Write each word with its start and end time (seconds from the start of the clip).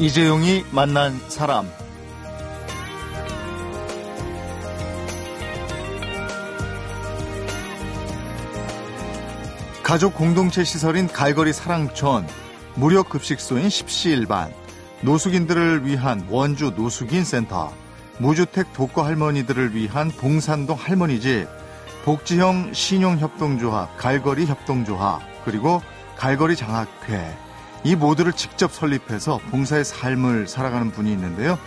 이재용이 0.00 0.64
만난 0.72 1.16
사람. 1.28 1.70
가족 9.84 10.14
공동체 10.14 10.64
시설인 10.64 11.06
갈거리 11.06 11.52
사랑촌. 11.52 12.26
무료 12.74 13.04
급식소인 13.04 13.68
십시일반. 13.68 14.52
노숙인들을 15.02 15.86
위한 15.86 16.26
원주 16.28 16.72
노숙인 16.76 17.24
센터. 17.24 17.72
무주택 18.18 18.72
독거 18.72 19.04
할머니들을 19.04 19.76
위한 19.76 20.10
봉산동 20.10 20.76
할머니집. 20.76 21.46
복지형 22.04 22.72
신용협동조합 22.72 23.96
갈거리 23.96 24.46
협동조합. 24.46 25.22
그리고 25.44 25.80
갈거리 26.16 26.56
장학회 26.56 27.43
이 27.84 27.94
모두를 27.94 28.32
직접 28.32 28.72
설립해서 28.72 29.38
봉사의 29.50 29.84
삶을 29.84 30.48
살아가는 30.48 30.90
분이 30.90 31.12
있는데요. 31.12 31.58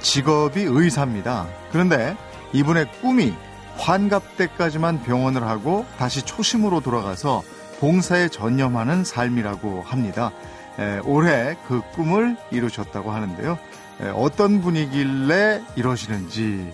직업이 0.00 0.62
의사입니다. 0.62 1.46
그런데 1.70 2.16
이분의 2.52 2.90
꿈이 3.02 3.34
환갑 3.76 4.36
때까지만 4.36 5.02
병원을 5.02 5.42
하고 5.44 5.84
다시 5.98 6.22
초심으로 6.22 6.80
돌아가서 6.80 7.42
봉사에 7.80 8.28
전념하는 8.28 9.04
삶이라고 9.04 9.82
합니다. 9.82 10.32
에, 10.78 11.00
올해 11.04 11.56
그 11.68 11.82
꿈을 11.92 12.36
이루셨다고 12.50 13.10
하는데요. 13.10 13.58
에, 14.00 14.08
어떤 14.08 14.60
분이길래 14.62 15.62
이러시는지 15.76 16.72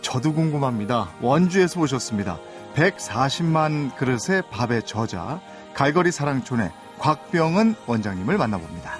저도 0.00 0.32
궁금합니다. 0.32 1.10
원주에서 1.20 1.80
오셨습니다. 1.80 2.38
140만 2.74 3.96
그릇의 3.96 4.42
밥의 4.50 4.84
저자 4.84 5.40
갈거리 5.74 6.12
사랑촌의 6.12 6.70
곽병은 7.02 7.74
원장님을 7.88 8.38
만나봅니다. 8.38 8.92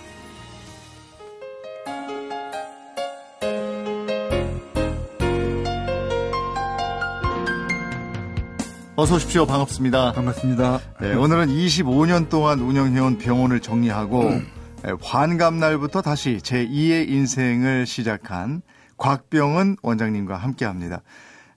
어서 8.96 9.14
오십시오. 9.14 9.46
반갑습니다. 9.46 10.14
반갑습니다. 10.14 10.80
네, 11.00 11.14
오늘은 11.14 11.46
25년 11.46 12.28
동안 12.28 12.58
운영해온 12.58 13.18
병원을 13.18 13.60
정리하고 13.60 14.30
네, 14.30 14.92
환갑날부터 15.00 16.02
다시 16.02 16.38
제2의 16.42 17.08
인생을 17.08 17.86
시작한 17.86 18.62
곽병은 18.96 19.76
원장님과 19.80 20.36
함께 20.36 20.64
합니다. 20.64 21.02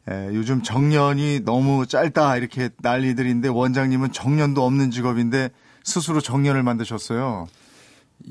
에, 0.08 0.28
요즘 0.28 0.62
정년이 0.62 1.42
너무 1.44 1.88
짧다 1.88 2.38
이렇게 2.38 2.70
난리들인데 2.78 3.48
원장님은 3.48 4.12
정년도 4.12 4.64
없는 4.64 4.92
직업인데 4.92 5.50
스스로 5.86 6.20
정년을 6.20 6.64
만드셨어요. 6.64 7.48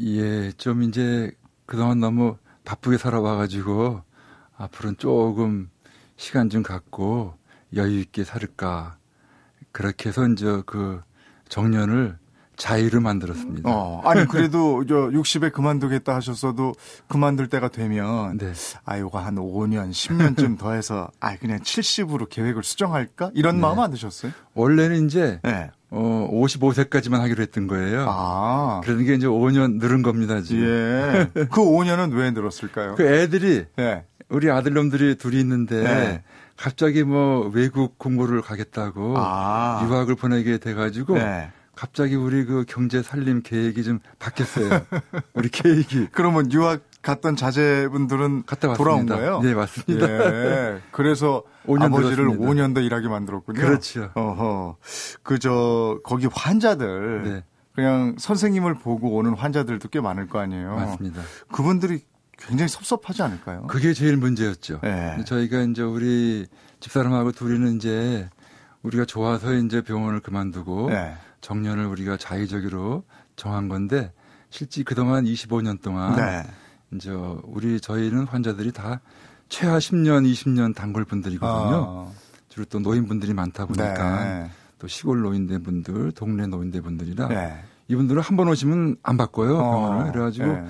예, 0.01 0.51
좀 0.53 0.83
이제 0.83 1.31
그동안 1.67 2.01
너무 2.01 2.37
바쁘게 2.65 2.99
살아와가지고 2.99 4.03
앞으로는 4.57 4.97
조금 4.99 5.71
시간 6.17 6.51
좀 6.51 6.63
갖고 6.65 7.39
여유 7.75 8.01
있게 8.01 8.25
살을까 8.25 8.99
그렇게 9.71 10.09
해서 10.09 10.27
이제 10.29 10.63
그 10.67 11.01
정년을 11.49 12.19
자유를 12.57 13.01
만들었습니다. 13.01 13.69
어, 13.71 14.01
아니 14.05 14.27
그래도 14.27 14.85
저 14.89 14.95
60에 14.95 15.53
그만두겠다 15.53 16.15
하셨어도 16.15 16.75
그만둘 17.09 17.49
때가 17.49 17.69
되면 17.69 18.39
네. 18.39 18.53
아 18.85 18.97
이거 18.97 19.19
한 19.19 19.37
5년, 19.37 19.91
10년쯤 19.91 20.59
더 20.59 20.73
해서 20.73 21.11
아 21.21 21.37
그냥 21.37 21.59
70으로 21.61 22.29
계획을 22.29 22.63
수정할까? 22.63 23.31
이런 23.35 23.57
네. 23.57 23.63
마음 23.63 23.81
안 23.81 23.91
드셨어요? 23.91 24.33
원래는 24.55 25.07
이제 25.07 25.41
네. 25.43 25.71
어 25.91 26.29
55세까지만 26.33 27.19
하기로 27.19 27.43
했던 27.43 27.67
거예요. 27.67 28.07
아. 28.09 28.81
그러는 28.83 29.05
게 29.05 29.15
이제 29.15 29.27
5년 29.27 29.79
늘은 29.79 30.03
겁니다, 30.03 30.41
지금. 30.41 30.65
예. 30.65 31.31
그 31.51 31.61
5년은 31.61 32.15
왜 32.15 32.31
늘었을까요? 32.31 32.97
그 32.97 33.05
애들이 33.07 33.65
네. 33.77 34.05
우리 34.29 34.51
아들놈들이 34.51 35.17
둘이 35.17 35.39
있는데 35.41 35.83
네. 35.83 36.23
갑자기 36.57 37.03
뭐 37.05 37.51
외국 37.53 37.99
공부를 37.99 38.43
가겠다고 38.43 39.15
아. 39.17 39.87
유학을 39.87 40.15
보내게 40.15 40.59
돼 40.59 40.75
가지고 40.75 41.15
네. 41.19 41.51
갑자기 41.77 42.15
우리 42.15 42.45
그 42.45 42.65
경제 42.67 43.03
살림 43.03 43.43
계획이 43.43 43.83
좀 43.85 44.01
바뀌었어요. 44.19 44.87
우리 45.35 45.49
계획이. 45.49 46.09
그러면 46.13 46.51
유학 46.53 46.83
갔던 47.03 47.37
자제분들은 47.37 48.45
갔다 48.47 48.73
돌아온 48.75 49.07
거예요? 49.07 49.41
네, 49.43 49.55
맞습니다. 49.55 50.09
예. 50.09 50.81
그래서 50.91 51.43
5년 51.67 51.83
아버지를 51.85 52.17
들었습니다. 52.17 52.51
5년 52.51 52.75
더 52.75 52.81
일하게 52.81 53.09
만들었군요. 53.09 53.61
그렇죠. 53.61 54.11
어허. 54.15 54.77
그저 55.23 56.01
거기 56.05 56.27
환자들 56.33 57.23
네. 57.25 57.45
그냥 57.75 58.15
선생님을 58.19 58.75
보고 58.75 59.15
오는 59.17 59.35
환자들도 59.35 59.89
꽤 59.89 60.01
많을 60.01 60.29
거 60.29 60.39
아니에요. 60.39 60.77
맞습니다. 60.77 61.23
그분들이 61.53 62.03
굉장히 62.39 62.69
섭섭하지 62.69 63.23
않을까요? 63.23 63.67
그게 63.67 63.93
제일 63.93 64.17
문제였죠. 64.17 64.81
네. 64.83 65.17
저희가 65.27 65.61
이제 65.63 65.83
우리 65.83 66.47
집사람하고 66.81 67.33
둘이는 67.33 67.77
이제 67.77 68.29
우리가 68.83 69.05
좋아서 69.05 69.55
이제 69.55 69.81
병원을 69.83 70.21
그만두고 70.21 70.91
네. 70.91 71.15
정년을 71.49 71.85
우리가 71.87 72.17
자의적으로 72.17 73.05
정한 73.37 73.69
건데 73.69 74.11
실제 74.49 74.83
그동안 74.83 75.25
25년 75.25 75.81
동안 75.83 76.17
네. 76.17 76.43
이제 76.95 77.11
우리 77.11 77.81
저희는 77.81 78.25
환자들이 78.27 78.73
다 78.73 79.01
최하 79.51 79.77
10년, 79.79 80.25
20년 80.31 80.75
단골 80.75 81.05
분들이거든요. 81.05 82.09
아. 82.09 82.13
주로 82.49 82.65
또 82.65 82.79
노인분들이 82.79 83.35
많다 83.35 83.67
보니까 83.67 84.25
네. 84.25 84.51
또 84.79 84.89
시골 84.89 85.21
노인대 85.21 85.59
분들, 85.59 86.13
동네 86.13 86.47
노인대 86.47 86.81
분들이라 86.81 87.29
네. 87.29 87.63
이분들은 87.89 88.23
한 88.23 88.37
번 88.39 88.49
오시면 88.49 88.97
안 89.03 89.17
바꿔요 89.19 89.59
어. 89.59 89.71
병원을. 89.71 90.13
그래가지고 90.13 90.47
네. 90.47 90.65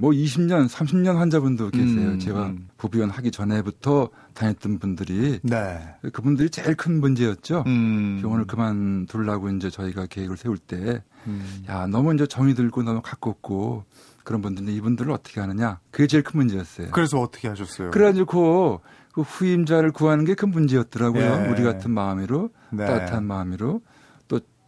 뭐 0.00 0.12
20년, 0.12 0.66
30년 0.66 1.16
환자분도 1.16 1.70
계세요. 1.70 2.12
음, 2.12 2.18
제가 2.18 2.46
음. 2.46 2.68
부비원 2.78 3.10
하기 3.10 3.30
전에부터 3.30 4.08
다녔던 4.32 4.78
분들이 4.78 5.40
네. 5.42 5.78
그분들이 6.14 6.48
제일 6.48 6.74
큰 6.74 7.00
문제였죠. 7.00 7.64
음. 7.66 8.18
병원을 8.22 8.46
그만두려고 8.46 9.50
이제 9.50 9.68
저희가 9.68 10.06
계획을 10.06 10.38
세울 10.38 10.56
때, 10.56 11.02
음. 11.26 11.64
야 11.68 11.86
너무 11.86 12.14
이제 12.14 12.26
정이 12.26 12.54
들고 12.54 12.82
너무 12.82 13.02
가깝고 13.02 13.84
그런 14.24 14.40
분들인데 14.40 14.72
이분들을 14.72 15.12
어떻게 15.12 15.38
하느냐 15.40 15.80
그게 15.90 16.06
제일 16.06 16.22
큰 16.22 16.38
문제였어요. 16.38 16.88
그래서 16.92 17.20
어떻게 17.20 17.48
하셨어요? 17.48 17.90
그래가지고 17.90 18.80
그 19.12 19.20
후임자를 19.20 19.90
구하는 19.92 20.24
게 20.24 20.34
큰 20.34 20.50
문제였더라고요. 20.50 21.36
네. 21.42 21.48
우리 21.50 21.62
같은 21.62 21.90
마음으로 21.90 22.48
네. 22.70 22.86
따뜻한 22.86 23.24
마음으로 23.26 23.82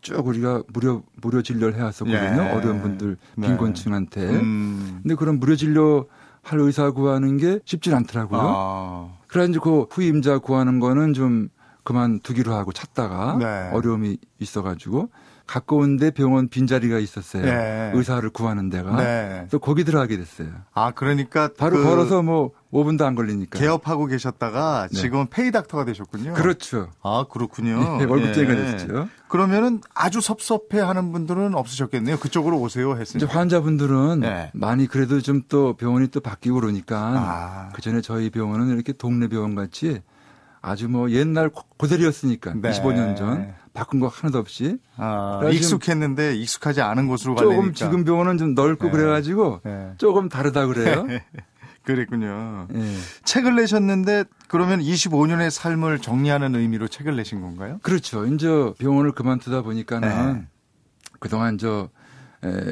쭉 0.03 0.27
우리가 0.27 0.65
무료 0.73 1.03
무료 1.23 1.43
진료를 1.43 1.77
해왔었거든요. 1.77 2.43
예. 2.43 2.51
어려운 2.51 2.83
분들 2.83 3.17
네. 3.37 3.47
빈곤층한테. 3.47 4.21
음. 4.31 4.99
근데 5.03 5.15
그런 5.15 5.39
무료 5.39 5.57
진료 5.57 6.09
할 6.43 6.59
의사 6.59 6.91
구하는 6.91 7.37
게 7.39 7.61
쉽진 7.65 7.95
않더라고요. 7.95 8.41
아. 8.43 9.13
그래 9.29 9.47
이제 9.47 9.59
그 9.63 9.87
후임자 9.91 10.39
구하는 10.39 10.81
거는 10.81 11.15
좀 11.15 11.49
그만두기로 11.85 12.53
하고 12.53 12.73
찾다가 12.73 13.37
네. 13.39 13.71
어려움이 13.73 14.19
있어가지고 14.41 15.09
가까운데 15.47 16.11
병원 16.11 16.49
빈자리가 16.49 16.99
있었어요. 16.99 17.45
네. 17.45 17.93
의사를 17.95 18.29
구하는 18.31 18.71
데가. 18.71 18.97
네. 18.97 19.47
또 19.51 19.59
거기 19.59 19.85
들어가게 19.85 20.17
됐어요. 20.17 20.49
아, 20.75 20.91
그러니까 20.91 21.49
바로 21.57 21.77
그 21.79 21.85
걸어서 21.85 22.23
뭐 22.23 22.51
5분도 22.73 23.03
안 23.03 23.15
걸리니까. 23.15 23.59
개업하고 23.59 24.07
계셨다가 24.07 24.89
네. 24.91 24.99
지금은 24.99 25.27
페이닥터가 25.29 25.85
되셨군요. 25.85 26.33
그렇죠. 26.33 26.89
아, 27.03 27.27
그렇군요. 27.31 27.99
네, 27.99 28.05
월급쟁이가 28.11 28.53
예. 28.53 28.57
됐죠. 28.57 29.09
그러면은 29.29 29.81
아주 29.95 30.21
섭섭해 30.23 30.81
하는 30.81 31.13
분들은 31.13 31.55
없으셨겠네요. 31.55 32.17
그쪽으로 32.19 32.59
오세요 32.59 32.97
했으니까. 32.97 33.27
이제 33.27 33.27
환자분들은 33.27 34.21
네. 34.21 34.51
많이 34.55 34.87
그래도 34.87 35.21
좀 35.21 35.43
또 35.49 35.75
병원이 35.77 36.09
또 36.09 36.21
바뀌고 36.21 36.61
그러니까 36.61 36.97
아. 36.99 37.69
그 37.75 37.83
전에 37.83 38.01
저희 38.01 38.31
병원은 38.31 38.69
이렇게 38.75 38.93
동네 38.93 39.29
병원 39.29 39.55
같이 39.55 40.01
아주 40.63 40.89
뭐 40.89 41.11
옛날 41.11 41.51
고대리였으니까 41.51 42.55
네. 42.55 42.71
25년 42.71 43.17
전 43.17 43.53
바꾼 43.75 44.01
거 44.01 44.07
하나도 44.07 44.39
없이 44.39 44.79
아, 44.97 45.41
익숙했는데 45.53 46.37
익숙하지 46.37 46.81
않은 46.81 47.09
곳으로 47.09 47.35
조금 47.35 47.49
가려니까. 47.57 47.75
지금 47.75 48.05
병원은 48.05 48.39
좀 48.39 48.55
넓고 48.55 48.87
네. 48.87 48.91
그래가지고 48.93 49.61
네. 49.65 49.91
조금 49.99 50.29
다르다 50.29 50.67
그래요. 50.67 51.07
그랬군요. 51.85 52.67
네. 52.71 52.97
책을 53.25 53.57
내셨는데 53.57 54.25
그러면 54.49 54.81
25년의 54.81 55.51
삶을 55.51 55.99
정리하는 56.01 56.55
의미로 56.55 56.89
책을 56.89 57.17
내신 57.17 57.41
건가요? 57.41 57.79
그렇죠. 57.83 58.27
이제 58.27 58.47
병원을 58.79 59.13
그만두다 59.13 59.63
보니까는 59.63 60.33
네. 60.35 60.47
그동안 61.21 61.59
저 61.59 61.89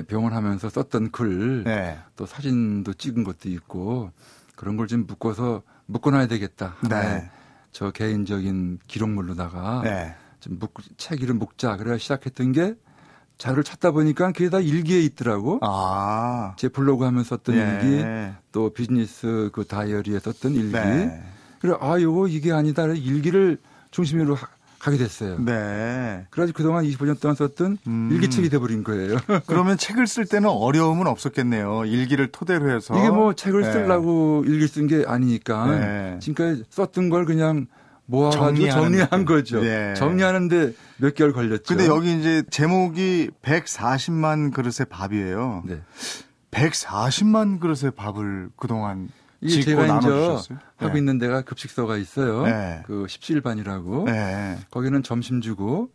병원 0.08 0.32
하면서 0.32 0.68
썼던 0.68 1.10
글, 1.10 1.64
네. 1.64 1.98
또 2.16 2.26
사진도 2.26 2.92
찍은 2.92 3.24
것도 3.24 3.48
있고 3.48 4.10
그런 4.56 4.76
걸 4.76 4.86
좀 4.86 5.06
묶어서 5.06 5.62
묶어놔야 5.86 6.26
되겠다. 6.26 6.76
네. 6.88 7.30
저 7.72 7.90
개인적인 7.90 8.80
기록물로다가 8.88 9.82
네. 9.84 10.14
좀 10.40 10.58
묵, 10.58 10.74
책 10.96 11.22
이름 11.22 11.38
묵자 11.38 11.76
그래 11.76 11.98
시작했던 11.98 12.52
게 12.52 12.74
자료를 13.40 13.64
찾다 13.64 13.90
보니까 13.90 14.32
그게 14.32 14.50
다 14.50 14.60
일기에 14.60 15.00
있더라고. 15.00 15.58
아. 15.62 16.54
제 16.58 16.68
블로그 16.68 17.04
하면 17.06 17.24
썼던 17.24 17.54
네. 17.56 17.80
일기, 17.82 18.04
또 18.52 18.70
비즈니스 18.72 19.48
그 19.52 19.64
다이어리에 19.64 20.18
썼던 20.20 20.52
일기. 20.52 20.72
네. 20.72 21.22
그래 21.60 21.74
아 21.80 22.00
요거 22.00 22.28
이게 22.28 22.52
아니다. 22.52 22.84
일기를 22.86 23.58
중심으로 23.90 24.36
가게 24.78 24.96
됐어요. 24.98 25.38
네. 25.44 26.26
그래가지고 26.30 26.56
그동안 26.56 26.84
25년 26.84 27.18
동안 27.20 27.34
썼던 27.34 27.78
음. 27.86 28.08
일기책이 28.12 28.48
돼버린 28.50 28.82
거예요. 28.84 29.16
그러면 29.46 29.76
책을 29.76 30.06
쓸 30.06 30.24
때는 30.26 30.48
어려움은 30.48 31.06
없었겠네요. 31.06 31.84
일기를 31.86 32.28
토대로 32.32 32.70
해서. 32.70 32.98
이게 32.98 33.10
뭐 33.10 33.34
책을 33.34 33.62
네. 33.62 33.72
쓰려고 33.72 34.44
일기 34.46 34.66
쓴 34.68 34.86
게 34.86 35.04
아니니까 35.06 35.66
네. 35.66 36.18
지금까지 36.20 36.64
썼던 36.70 37.08
걸 37.10 37.24
그냥 37.26 37.66
모아가지고 38.10 38.70
정리한 38.70 39.24
거죠. 39.24 39.60
네. 39.60 39.94
정리하는데 39.94 40.72
몇 40.98 41.14
개월 41.14 41.32
걸렸죠. 41.32 41.62
근데 41.66 41.86
여기 41.86 42.18
이제 42.18 42.42
제목이 42.50 43.30
140만 43.42 44.52
그릇의 44.52 44.86
밥이에요. 44.90 45.62
네. 45.66 45.80
140만 46.50 47.60
그릇의 47.60 47.92
밥을 47.92 48.50
그동안 48.56 49.08
이게 49.40 49.62
제가 49.62 49.84
이제 49.84 50.08
하고 50.08 50.92
네. 50.92 50.98
있는 50.98 51.18
데가 51.18 51.42
급식소가 51.42 51.96
있어요. 51.96 52.44
네. 52.44 52.82
그 52.86 53.06
십시일반이라고. 53.08 54.04
네. 54.06 54.58
거기는 54.70 55.02
점심 55.02 55.40
주고 55.40 55.90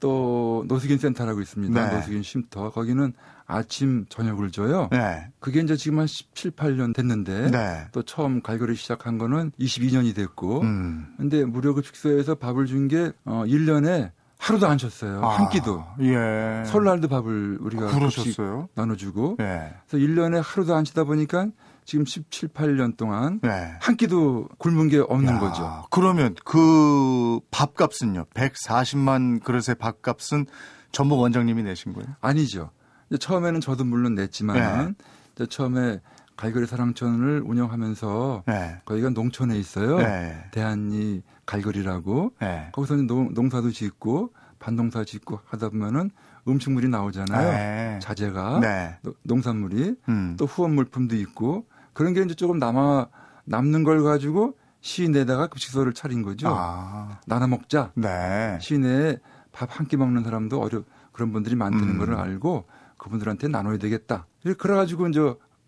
또 0.00 0.64
노숙인 0.66 0.98
센터라고 0.98 1.40
있습니다. 1.40 1.88
네. 1.88 1.94
노숙인 1.96 2.22
쉼터. 2.22 2.70
거기는 2.70 3.12
아침 3.46 4.06
저녁을 4.08 4.50
줘요. 4.50 4.88
네. 4.90 5.26
그게 5.40 5.60
이제 5.60 5.76
지금 5.76 5.98
한 5.98 6.06
17, 6.06 6.52
8년 6.52 6.94
됐는데 6.94 7.50
네. 7.50 7.86
또 7.92 8.02
처음 8.02 8.42
갈거리 8.42 8.74
시작한 8.76 9.18
거는 9.18 9.52
22년이 9.60 10.14
됐고 10.14 10.60
음. 10.62 11.14
근데 11.18 11.44
무료 11.44 11.74
급식소에서 11.74 12.36
밥을 12.36 12.66
준 12.66 12.88
게 12.88 13.12
어, 13.24 13.44
1년에 13.46 14.10
하루도 14.38 14.66
안 14.66 14.78
쉬었어요. 14.78 15.22
아, 15.22 15.36
한 15.36 15.48
끼도. 15.50 15.84
예. 16.00 16.62
설날도 16.64 17.08
밥을 17.08 17.58
우리가 17.60 17.88
그러셨어요? 17.88 18.68
나눠주고. 18.74 19.36
예. 19.40 19.74
그래서 19.86 20.04
1년에 20.06 20.40
하루도 20.42 20.74
안 20.74 20.84
쉬다 20.86 21.04
보니까 21.04 21.48
지금 21.90 22.04
17, 22.04 22.50
8년 22.50 22.96
동안 22.96 23.40
네. 23.42 23.74
한 23.80 23.96
끼도 23.96 24.46
굶은 24.58 24.90
게 24.90 24.98
없는 24.98 25.34
야, 25.34 25.38
거죠. 25.40 25.84
그러면 25.90 26.36
그 26.44 27.40
밥값은요? 27.50 28.26
140만 28.32 29.42
그릇의 29.42 29.74
밥값은 29.76 30.46
전부 30.92 31.16
원장님이 31.16 31.64
내신 31.64 31.92
거예요? 31.92 32.06
아니죠. 32.20 32.70
처음에는 33.18 33.60
저도 33.60 33.82
물론 33.82 34.14
냈지만 34.14 34.94
네. 35.34 35.46
처음에 35.46 35.98
갈거리 36.36 36.66
사랑촌을 36.66 37.42
운영하면서 37.44 38.44
네. 38.46 38.80
거기가 38.84 39.10
농촌에 39.10 39.58
있어요. 39.58 39.98
네. 39.98 40.44
대한이 40.52 41.22
갈거리라고 41.44 42.34
네. 42.40 42.68
거기서는 42.70 43.08
농, 43.08 43.34
농사도 43.34 43.72
짓고 43.72 44.32
반농사 44.60 45.02
짓고 45.02 45.40
하다 45.44 45.70
보면은 45.70 46.12
음식물이 46.46 46.88
나오잖아요. 46.88 47.50
네. 47.50 47.98
자재가 48.00 48.60
네. 48.60 48.98
농산물이 49.24 49.96
음. 50.08 50.36
또 50.38 50.46
후원 50.46 50.76
물품도 50.76 51.16
있고 51.16 51.66
그런 51.92 52.12
게 52.14 52.22
이제 52.22 52.34
조금 52.34 52.58
남아 52.58 53.08
남는 53.44 53.84
걸 53.84 54.02
가지고 54.02 54.56
시내에다가 54.80 55.48
급식소를 55.48 55.92
차린 55.92 56.22
거죠. 56.22 56.48
아. 56.50 57.20
나눠 57.26 57.46
먹자. 57.48 57.92
네. 57.94 58.58
시내에 58.60 59.18
밥 59.52 59.68
한 59.78 59.86
끼 59.86 59.96
먹는 59.96 60.22
사람도 60.24 60.60
어려 60.60 60.82
그런 61.12 61.32
분들이 61.32 61.56
많다는 61.56 61.94
음. 61.94 61.98
걸 61.98 62.14
알고 62.14 62.66
그분들한테 62.96 63.48
나눠야 63.48 63.78
되겠다. 63.78 64.26
그래 64.58 64.74
가지고 64.74 65.08
이제 65.08 65.20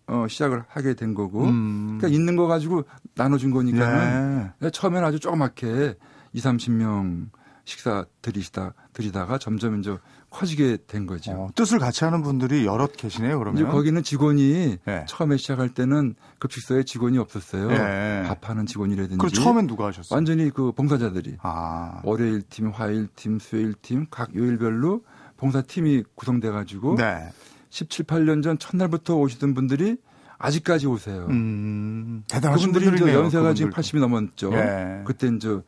어, 0.07 0.25
시작을 0.27 0.63
하게 0.67 0.93
된 0.95 1.13
거고. 1.13 1.45
음. 1.45 1.97
그러니까 1.99 2.07
있는 2.07 2.35
거 2.35 2.47
가지고 2.47 2.83
나눠준 3.15 3.51
거니까는 3.51 4.51
네. 4.59 4.69
처음에는 4.69 5.07
아주 5.07 5.19
조그맣게 5.19 5.95
2, 6.33 6.39
30명 6.39 7.29
식사 7.65 8.05
드리시다 8.21 8.73
드리다가 8.93 9.37
점점 9.37 9.79
이제 9.79 9.97
커지게 10.33 10.79
된 10.87 11.05
거죠. 11.05 11.31
어, 11.31 11.49
뜻을 11.55 11.79
같이 11.79 12.03
하는 12.03 12.23
분들이 12.23 12.65
여럿 12.65 12.97
계시네요. 12.97 13.37
그러면 13.39 13.61
이제 13.61 13.71
거기는 13.71 14.01
직원이 14.03 14.77
네. 14.83 15.05
처음에 15.07 15.37
시작할 15.37 15.69
때는 15.69 16.15
급식소에 16.39 16.83
직원이 16.83 17.17
없었어요. 17.19 17.69
네. 17.69 18.23
밥하는 18.27 18.65
직원이라든지. 18.65 19.17
그럼 19.17 19.31
처음엔 19.31 19.67
누가 19.67 19.87
하셨어요? 19.87 20.17
완전히 20.17 20.49
그 20.49 20.71
봉사자들이 20.71 21.37
아. 21.41 22.01
월요일 22.03 22.41
팀, 22.49 22.69
화요일 22.69 23.07
팀, 23.15 23.39
수요일 23.39 23.73
팀, 23.81 24.07
각 24.09 24.35
요일별로 24.35 25.03
봉사 25.37 25.61
팀이 25.61 26.03
구성돼 26.15 26.49
가지고 26.49 26.95
네. 26.95 27.29
17, 27.69 28.05
8년 28.05 28.43
전 28.43 28.57
첫날부터 28.57 29.15
오시던 29.15 29.53
분들이 29.53 29.97
아직까지 30.39 30.87
오세요. 30.87 31.27
음, 31.29 32.23
대단하신 32.27 32.73
그분들이 32.73 33.01
이제 33.01 33.13
연세가 33.13 33.53
그분들도. 33.53 33.53
지금 33.53 33.71
80이 33.71 33.99
넘었죠. 33.99 34.51
예. 34.53 35.03
그때 35.05 35.27
이제 35.27 35.61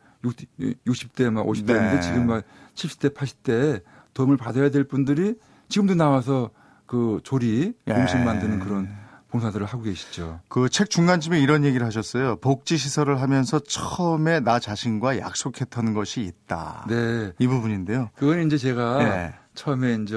60, 0.86 1.14
대막 1.14 1.46
50대인데 1.46 1.94
네. 1.94 2.00
지금 2.00 2.26
막 2.26 2.44
70대, 2.74 3.14
80대 3.14 3.82
도움을 4.16 4.36
받아야 4.38 4.70
될 4.70 4.84
분들이 4.84 5.34
지금도 5.68 5.94
나와서 5.94 6.50
그 6.86 7.20
조리 7.22 7.74
예. 7.86 7.92
음식 7.92 8.18
만드는 8.18 8.60
그런 8.60 8.88
봉사들을 9.28 9.66
하고 9.66 9.82
계시죠. 9.82 10.40
그 10.48 10.68
책 10.70 10.88
중간쯤에 10.88 11.38
이런 11.40 11.64
얘기를 11.64 11.84
하셨어요. 11.86 12.36
복지 12.36 12.78
시설을 12.78 13.20
하면서 13.20 13.58
처음에 13.58 14.40
나 14.40 14.58
자신과 14.58 15.18
약속했던 15.18 15.92
것이 15.94 16.22
있다. 16.22 16.86
네. 16.88 17.32
이 17.38 17.46
부분인데요. 17.46 18.10
그건 18.16 18.46
이제 18.46 18.56
제가 18.56 18.98
네. 19.04 19.34
처음에 19.54 19.98
이제 20.02 20.16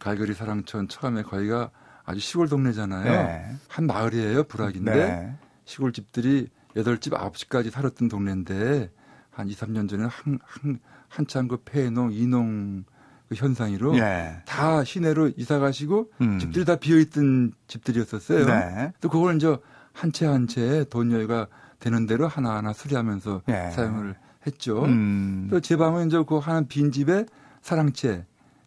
갈거리 0.00 0.34
사랑촌 0.34 0.88
처음에 0.88 1.22
거기가 1.22 1.70
아주 2.04 2.18
시골 2.18 2.48
동네잖아요. 2.48 3.04
네. 3.04 3.56
한 3.68 3.86
마을이에요. 3.86 4.44
불악인데 4.44 4.92
네. 4.92 5.34
시골 5.64 5.92
집들이 5.92 6.48
8집, 6.74 7.12
9집까지 7.12 7.70
살았던 7.70 8.08
동네인데 8.08 8.90
한 9.30 9.48
2, 9.48 9.54
3년 9.54 9.88
전에 9.88 10.04
한, 10.04 10.38
한, 10.42 10.80
한참 11.08 11.46
그 11.46 11.58
폐농, 11.64 12.12
이농 12.12 12.84
그 13.30 13.36
현상으로 13.36 13.96
예. 13.96 14.42
다 14.44 14.82
시내로 14.82 15.30
이사 15.36 15.60
가시고 15.60 16.10
음. 16.20 16.38
집들이 16.40 16.64
다 16.64 16.74
비어 16.76 16.98
있던 16.98 17.52
집들이었었어요. 17.68 18.44
네. 18.44 18.92
또 19.00 19.08
그걸 19.08 19.36
이제 19.36 19.56
한 19.92 20.10
채 20.12 20.26
한 20.26 20.46
채 20.48 20.84
돈 20.90 21.12
여유가 21.12 21.46
되는 21.78 22.06
대로 22.06 22.26
하나하나 22.26 22.72
수리하면서 22.72 23.42
예. 23.48 23.70
사용을 23.70 24.16
했죠. 24.46 24.82
음. 24.84 25.46
또제 25.48 25.76
방은 25.76 26.08
이제 26.08 26.22
그 26.26 26.38
하나 26.38 26.62
빈 26.68 26.90
집에 26.90 27.24
사랑채 27.62 28.26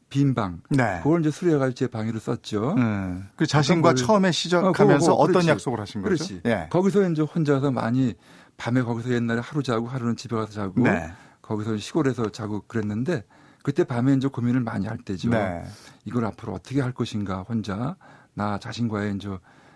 빈 0.09 0.33
방. 0.33 0.61
네. 0.69 0.99
그걸 1.03 1.19
이제 1.19 1.29
수리해가지고 1.31 1.75
제 1.75 1.87
방위로 1.87 2.19
썼죠. 2.19 2.75
음. 2.77 3.27
그 3.35 3.45
자신과 3.45 3.95
처음에 3.95 4.31
시작하면서 4.31 5.13
어, 5.13 5.27
떤 5.27 5.45
약속을 5.45 5.79
하신 5.81 6.03
거죠? 6.03 6.15
그렇지. 6.15 6.41
예. 6.45 6.67
거기서 6.69 7.09
이제 7.09 7.21
혼자서 7.21 7.71
많이 7.71 8.13
밤에 8.55 8.81
거기서 8.81 9.09
옛날에 9.11 9.41
하루 9.41 9.61
자고 9.61 9.87
하루는 9.87 10.15
집에 10.15 10.35
가서 10.37 10.53
자고 10.53 10.81
네. 10.83 11.11
거기서 11.41 11.75
시골에서 11.77 12.29
자고 12.29 12.61
그랬는데 12.67 13.25
그때 13.63 13.85
밤에 13.85 14.13
이제 14.13 14.27
고민을 14.27 14.59
많이 14.59 14.85
할 14.85 14.97
때죠. 14.97 15.29
네. 15.29 15.63
이걸 16.05 16.25
앞으로 16.25 16.53
어떻게 16.53 16.81
할 16.81 16.91
것인가 16.91 17.41
혼자 17.41 17.95
나 18.33 18.59
자신과의 18.59 19.15
이제 19.15 19.29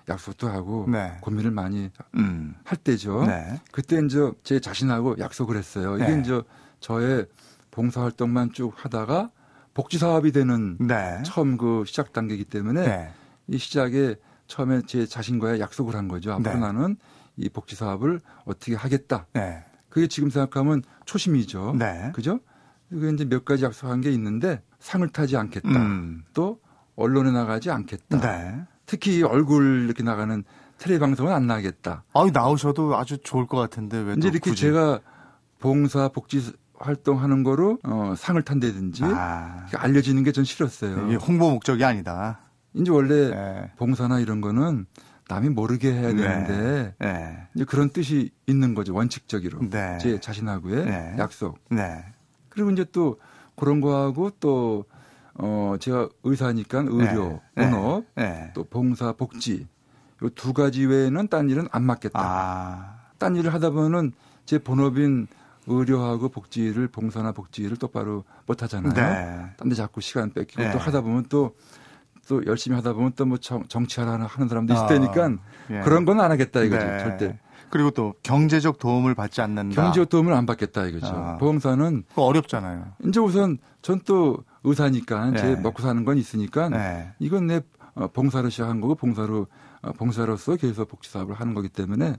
약속도 0.09 0.49
하고 0.49 0.85
네. 0.89 1.17
고민을 1.21 1.51
많이 1.51 1.89
음. 2.15 2.53
할 2.63 2.77
때죠. 2.77 3.25
네. 3.25 3.59
그때 3.71 3.99
이제 4.05 4.31
제 4.43 4.59
자신하고 4.59 5.17
약속을 5.19 5.57
했어요. 5.57 5.95
이게 5.95 6.15
네. 6.15 6.21
이제 6.21 6.41
저의 6.81 7.25
봉사 7.71 8.01
활동만 8.01 8.51
쭉 8.51 8.73
하다가 8.75 9.31
복지 9.73 9.97
사업이 9.97 10.31
되는 10.33 10.77
네. 10.79 11.21
처음 11.23 11.57
그 11.57 11.83
시작 11.85 12.11
단계이기 12.11 12.45
때문에 12.45 12.85
네. 12.85 13.09
이 13.47 13.57
시작에 13.57 14.15
처음에 14.47 14.81
제 14.85 15.05
자신과의 15.05 15.61
약속을 15.61 15.95
한 15.95 16.07
거죠. 16.09 16.33
앞으로 16.33 16.53
네. 16.55 16.59
나는 16.59 16.97
이 17.37 17.47
복지 17.47 17.75
사업을 17.75 18.19
어떻게 18.43 18.75
하겠다. 18.75 19.27
그게 19.89 20.07
지금 20.07 20.29
생각하면 20.29 20.83
초심이죠. 21.05 21.75
그죠? 22.13 22.39
그게 22.89 23.09
이제 23.09 23.25
몇 23.25 23.43
가지 23.45 23.63
약속한 23.65 24.01
게 24.01 24.11
있는데 24.11 24.61
상을 24.79 25.07
타지 25.09 25.35
않겠다. 25.37 25.69
음. 25.69 26.23
또 26.33 26.59
언론에 26.95 27.31
나가지 27.31 27.69
않겠다. 27.71 28.19
네. 28.19 28.61
특히 28.85 29.23
얼굴 29.23 29.83
이렇게 29.85 30.03
나가는 30.03 30.43
텔레 30.77 30.99
방송은 30.99 31.33
안 31.33 31.47
나가겠다. 31.47 32.03
아, 32.13 32.25
나오셔도 32.31 32.95
아주 32.97 33.17
좋을 33.17 33.47
것 33.47 33.57
같은데 33.57 33.97
왜 33.99 34.13
이제 34.17 34.27
이렇게 34.27 34.51
굳이. 34.51 34.61
제가 34.63 35.01
봉사 35.59 36.07
복지 36.09 36.53
활동하는 36.75 37.43
거로 37.43 37.79
어, 37.83 38.13
상을 38.15 38.39
탄다든지 38.41 39.03
아. 39.05 39.65
알려지는 39.75 40.23
게 40.23 40.31
전 40.31 40.43
싫었어요. 40.43 41.07
이게 41.07 41.15
홍보 41.15 41.49
목적이 41.49 41.83
아니다. 41.83 42.39
이제 42.73 42.91
원래 42.91 43.29
네. 43.31 43.71
봉사나 43.77 44.19
이런 44.19 44.39
거는 44.41 44.85
남이 45.29 45.49
모르게 45.49 45.91
해야 45.91 46.13
네. 46.13 46.15
되는데 46.15 46.95
네. 46.99 47.47
이제 47.55 47.65
그런 47.65 47.89
뜻이 47.89 48.29
있는 48.45 48.75
거죠 48.75 48.93
원칙적으로 48.93 49.67
네. 49.69 49.97
제 49.99 50.19
자신하고의 50.19 50.85
네. 50.85 51.15
약속. 51.17 51.59
네. 52.57 52.63
그리고 52.63 52.71
이제 52.71 52.85
또 52.91 53.19
그런 53.55 53.81
거하고 53.81 54.31
또 54.39 54.85
어, 55.35 55.75
제가 55.79 56.09
의사니까 56.23 56.85
의료, 56.87 57.39
네. 57.55 57.65
언업, 57.65 58.05
네. 58.15 58.51
또 58.55 58.63
봉사, 58.63 59.11
복지 59.13 59.67
요 60.23 60.29
두 60.29 60.51
가지 60.53 60.85
외에는 60.85 61.27
딴 61.27 61.47
일은 61.49 61.67
안 61.71 61.83
맡겠다. 61.83 62.19
아. 62.19 62.97
딴 63.19 63.35
일을 63.35 63.53
하다 63.53 63.69
보면은 63.69 64.13
제 64.45 64.57
본업인 64.57 65.27
의료하고 65.67 66.29
복지를 66.29 66.87
봉사나 66.87 67.33
복지를 67.33 67.77
똑바로 67.77 68.23
못 68.47 68.63
하잖아요. 68.63 68.93
네. 68.93 69.45
딴데 69.57 69.75
자꾸 69.75 70.01
시간 70.01 70.31
뺏기고 70.31 70.61
네. 70.63 70.71
또 70.71 70.79
하다 70.79 71.01
보면 71.01 71.25
또또 71.25 72.45
열심히 72.47 72.75
하다 72.77 72.93
보면 72.93 73.11
또 73.15 73.25
뭐 73.25 73.37
정치하라 73.37 74.25
하는 74.25 74.47
사람도 74.47 74.73
있을 74.73 74.83
아. 74.85 74.87
테니까 74.87 75.31
예. 75.71 75.81
그런 75.81 76.05
건 76.05 76.19
안 76.19 76.31
하겠다 76.31 76.61
이거죠. 76.63 76.85
네. 76.85 76.99
절대. 76.99 77.39
그리고 77.69 77.91
또 77.91 78.13
경제적 78.23 78.79
도움을 78.79 79.15
받지 79.15 79.41
않는다. 79.41 79.81
경제적 79.81 80.09
도움을 80.09 80.33
안 80.33 80.45
받겠다 80.45 80.85
이거죠. 80.85 81.07
아, 81.07 81.37
보험사는 81.37 82.03
어렵잖아요. 82.15 82.93
이제 83.05 83.19
우선 83.19 83.57
전 83.81 84.01
또 84.05 84.43
의사니까 84.63 85.31
네. 85.31 85.37
제 85.39 85.55
먹고 85.55 85.81
사는 85.81 86.03
건 86.05 86.17
있으니까 86.17 86.69
네. 86.69 87.13
이건 87.19 87.47
내 87.47 87.61
어, 87.95 88.07
봉사로 88.07 88.49
시작한 88.49 88.79
거고 88.81 88.95
봉사로 88.95 89.47
어, 89.81 89.91
봉사로서 89.93 90.55
계속 90.55 90.87
복지 90.87 91.09
사업을 91.09 91.35
하는 91.35 91.53
거기 91.53 91.69
때문에 91.69 92.17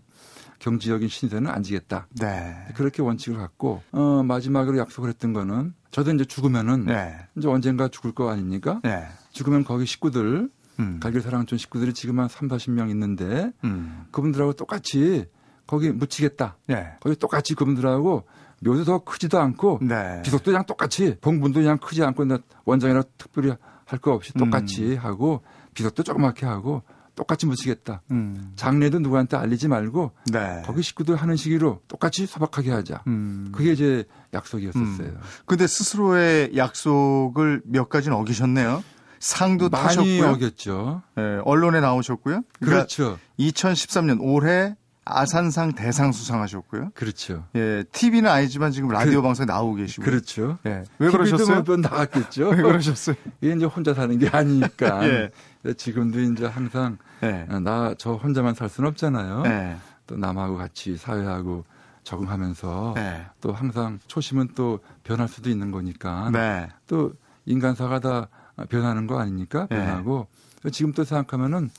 경제적인 0.58 1.08
신세는 1.08 1.50
안 1.50 1.62
지겠다. 1.62 2.08
네. 2.20 2.56
그렇게 2.74 3.02
원칙을 3.02 3.38
갖고 3.38 3.82
어, 3.92 4.22
마지막으로 4.24 4.78
약속을 4.78 5.08
했던 5.08 5.32
거는 5.32 5.74
저도 5.90 6.12
이제 6.12 6.24
죽으면은 6.24 6.86
네. 6.86 7.16
이제 7.36 7.48
언젠가 7.48 7.88
죽을 7.88 8.12
거 8.12 8.30
아닙니까? 8.30 8.80
네. 8.82 9.06
죽으면 9.30 9.64
거기 9.64 9.86
식구들 9.86 10.50
음. 10.80 11.00
갈길 11.00 11.20
사랑촌 11.20 11.58
식구들이 11.58 11.92
지금 11.92 12.20
한 12.20 12.28
3, 12.28 12.48
40명 12.48 12.90
있는데 12.90 13.52
음. 13.64 14.06
그분들하고 14.10 14.52
똑같이 14.54 15.26
거기 15.68 15.92
묻히겠다. 15.92 16.56
네. 16.66 16.88
거기 16.98 17.14
똑같이 17.14 17.54
그분들하고 17.54 18.24
묘도 18.60 18.82
더 18.84 18.98
크지도 19.04 19.38
않고 19.38 19.78
네. 19.82 20.20
비속도 20.24 20.50
그냥 20.50 20.66
똑같이 20.66 21.16
봉분도 21.20 21.60
그냥 21.60 21.78
크지 21.78 22.02
않고 22.02 22.26
원장이라 22.64 23.04
특별히 23.16 23.52
할 23.84 24.00
거 24.00 24.12
없이 24.12 24.32
똑같이 24.34 24.92
음. 24.94 24.98
하고 24.98 25.42
비속도 25.74 26.02
조그맣게 26.02 26.44
하고 26.44 26.82
똑같이 27.14 27.46
묻히겠다. 27.46 28.02
음. 28.10 28.52
장례도 28.56 28.98
누구한테 29.00 29.36
알리지 29.36 29.68
말고 29.68 30.12
네. 30.32 30.62
거기 30.64 30.82
식구들 30.82 31.16
하는 31.16 31.36
시기로 31.36 31.80
똑같이 31.88 32.26
소박하게 32.26 32.70
하자. 32.70 33.02
음. 33.06 33.50
그게 33.52 33.72
이제 33.72 34.04
약속이었었어요. 34.34 35.06
음. 35.08 35.20
근데 35.46 35.66
스스로의 35.66 36.56
약속을 36.56 37.62
몇 37.64 37.88
가지는 37.88 38.16
어기셨네요. 38.18 38.82
상도 39.20 39.68
많이 39.68 39.84
타셨고요. 39.86 40.28
어겼죠. 40.30 41.02
네, 41.16 41.40
언론에 41.44 41.80
나오셨고요. 41.80 42.42
그러니까 42.60 42.86
그렇죠 42.86 43.18
2013년 43.40 44.18
올해 44.20 44.76
아산상 45.08 45.72
대상 45.72 46.12
수상하셨고요. 46.12 46.90
그렇죠. 46.94 47.44
예, 47.56 47.84
TV는 47.90 48.30
아니지만 48.30 48.72
지금 48.72 48.90
라디오 48.90 49.20
그, 49.20 49.22
방송에 49.22 49.46
나오고 49.46 49.76
계시고. 49.76 50.04
그렇죠. 50.04 50.58
예. 50.66 50.84
왜 50.98 51.10
그러셨어요? 51.10 51.62
뭐 51.62 51.76
나왔겠죠. 51.76 52.50
왜 52.50 52.56
그러셨어요? 52.56 53.16
이게 53.40 53.54
이제 53.54 53.64
혼자 53.64 53.94
사는 53.94 54.16
게 54.18 54.28
아니니까. 54.28 55.04
예. 55.08 55.30
지금도 55.76 56.20
이제 56.20 56.46
항상 56.46 56.98
예. 57.22 57.46
나저 57.60 58.12
혼자만 58.12 58.54
살 58.54 58.68
수는 58.68 58.90
없잖아요. 58.90 59.42
예. 59.46 59.76
또 60.06 60.16
남하고 60.16 60.56
같이 60.56 60.96
사회하고 60.96 61.64
적응하면서 62.08 62.92
네. 62.96 63.26
또 63.40 63.52
항상 63.52 63.98
초심은 64.06 64.50
또 64.54 64.80
변할 65.04 65.28
수도 65.28 65.50
있는 65.50 65.70
거니까 65.70 66.30
네. 66.32 66.68
또 66.86 67.12
인간사가 67.44 68.00
다 68.00 68.28
변하는 68.70 69.06
거 69.06 69.18
아닙니까? 69.20 69.66
네. 69.70 69.76
변하고 69.76 70.26
지금 70.72 70.92
또 70.92 71.04
생각하면은 71.04 71.70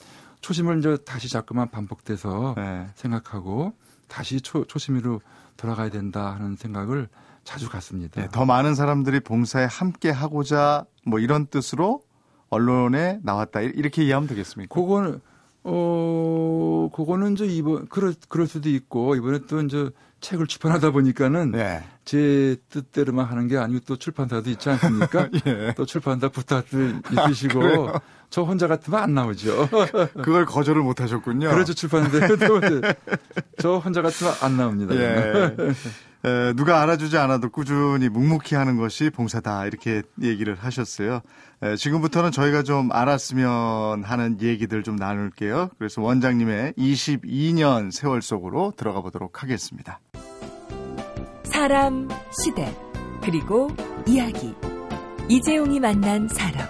초심을 0.41 0.79
이제 0.79 0.97
다시 1.05 1.29
자꾸만 1.29 1.69
반복돼서 1.69 2.53
네. 2.57 2.87
생각하고 2.95 3.73
다시 4.07 4.41
초, 4.41 4.65
초심으로 4.65 5.21
돌아가야 5.57 5.89
된다 5.89 6.33
하는 6.33 6.55
생각을 6.55 7.09
자주 7.43 7.69
갖습니다. 7.69 8.21
네, 8.21 8.27
더 8.31 8.45
많은 8.45 8.75
사람들이 8.75 9.19
봉사에 9.21 9.65
함께 9.65 10.09
하고자 10.09 10.85
뭐 11.05 11.19
이런 11.19 11.47
뜻으로 11.47 12.01
언론에 12.49 13.19
나왔다 13.23 13.61
이렇게 13.61 14.03
이해하면 14.03 14.27
되겠습니까? 14.27 14.73
그거는 14.73 15.21
어 15.63 16.89
그거는 16.93 17.33
이제 17.33 17.45
이번 17.45 17.87
그럴 17.87 18.13
그럴 18.27 18.47
수도 18.47 18.69
있고 18.69 19.15
이번에 19.15 19.39
또 19.47 19.61
이제 19.61 19.89
책을 20.21 20.47
출판하다 20.47 20.91
보니까는 20.91 21.51
네. 21.51 21.83
제 22.05 22.55
뜻대로만 22.69 23.25
하는 23.25 23.47
게 23.47 23.57
아니고 23.57 23.81
또 23.85 23.95
출판사도 23.95 24.49
있지 24.49 24.69
않습니까? 24.69 25.29
예. 25.45 25.73
또 25.75 25.85
출판사 25.85 26.29
부탁도 26.29 26.77
있으시고 27.11 27.89
아, 27.89 28.01
저 28.29 28.43
혼자 28.43 28.67
같으면 28.67 29.01
안 29.01 29.13
나오죠. 29.13 29.69
그걸 30.23 30.45
거절을 30.45 30.81
못 30.81 31.01
하셨군요. 31.01 31.49
그렇죠. 31.49 31.73
출판인데 31.73 32.27
저 33.59 33.77
혼자 33.77 34.01
같으면 34.01 34.33
안 34.41 34.57
나옵니다. 34.57 34.95
예. 34.95 35.55
에, 36.25 36.53
누가 36.53 36.81
알아주지 36.81 37.17
않아도 37.17 37.49
꾸준히 37.49 38.09
묵묵히 38.09 38.55
하는 38.55 38.77
것이 38.77 39.09
봉사다 39.09 39.65
이렇게 39.67 40.01
얘기를 40.21 40.55
하셨어요. 40.55 41.21
에, 41.61 41.75
지금부터는 41.75 42.31
저희가 42.31 42.63
좀 42.63 42.91
알았으면 42.91 44.03
하는 44.03 44.41
얘기들 44.41 44.83
좀 44.83 44.95
나눌게요. 44.95 45.69
그래서 45.77 46.01
원장님의 46.01 46.73
22년 46.73 47.91
세월 47.91 48.21
속으로 48.21 48.73
들어가 48.75 49.01
보도록 49.01 49.43
하겠습니다. 49.43 49.99
사람, 51.59 52.07
시대, 52.31 52.73
그리고 53.21 53.67
이야기. 54.07 54.55
이재용이 55.27 55.81
만난 55.81 56.29
사람. 56.29 56.65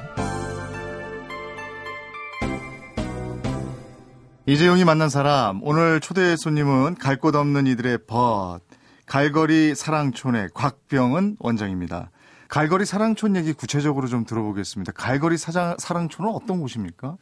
이재용이 4.48 4.86
만난 4.86 5.10
사람. 5.10 5.60
오늘 5.62 6.00
초대 6.00 6.36
손님은 6.36 6.96
갈 6.96 7.18
곳 7.20 7.36
없는 7.36 7.68
이들의 7.68 8.00
벗. 8.08 8.62
갈거리 9.06 9.76
사랑촌의 9.76 10.50
곽병은 10.56 11.36
원장입니다. 11.38 12.10
갈거리 12.48 12.84
사랑촌 12.84 13.36
얘기 13.36 13.54
구체적으로 13.54 14.08
좀 14.08 14.26
들어보겠습니다. 14.26 14.94
갈거리 14.94 15.38
사장, 15.38 15.76
사랑촌은 15.78 16.32
어떤 16.32 16.62
곳입니까? 16.62 17.18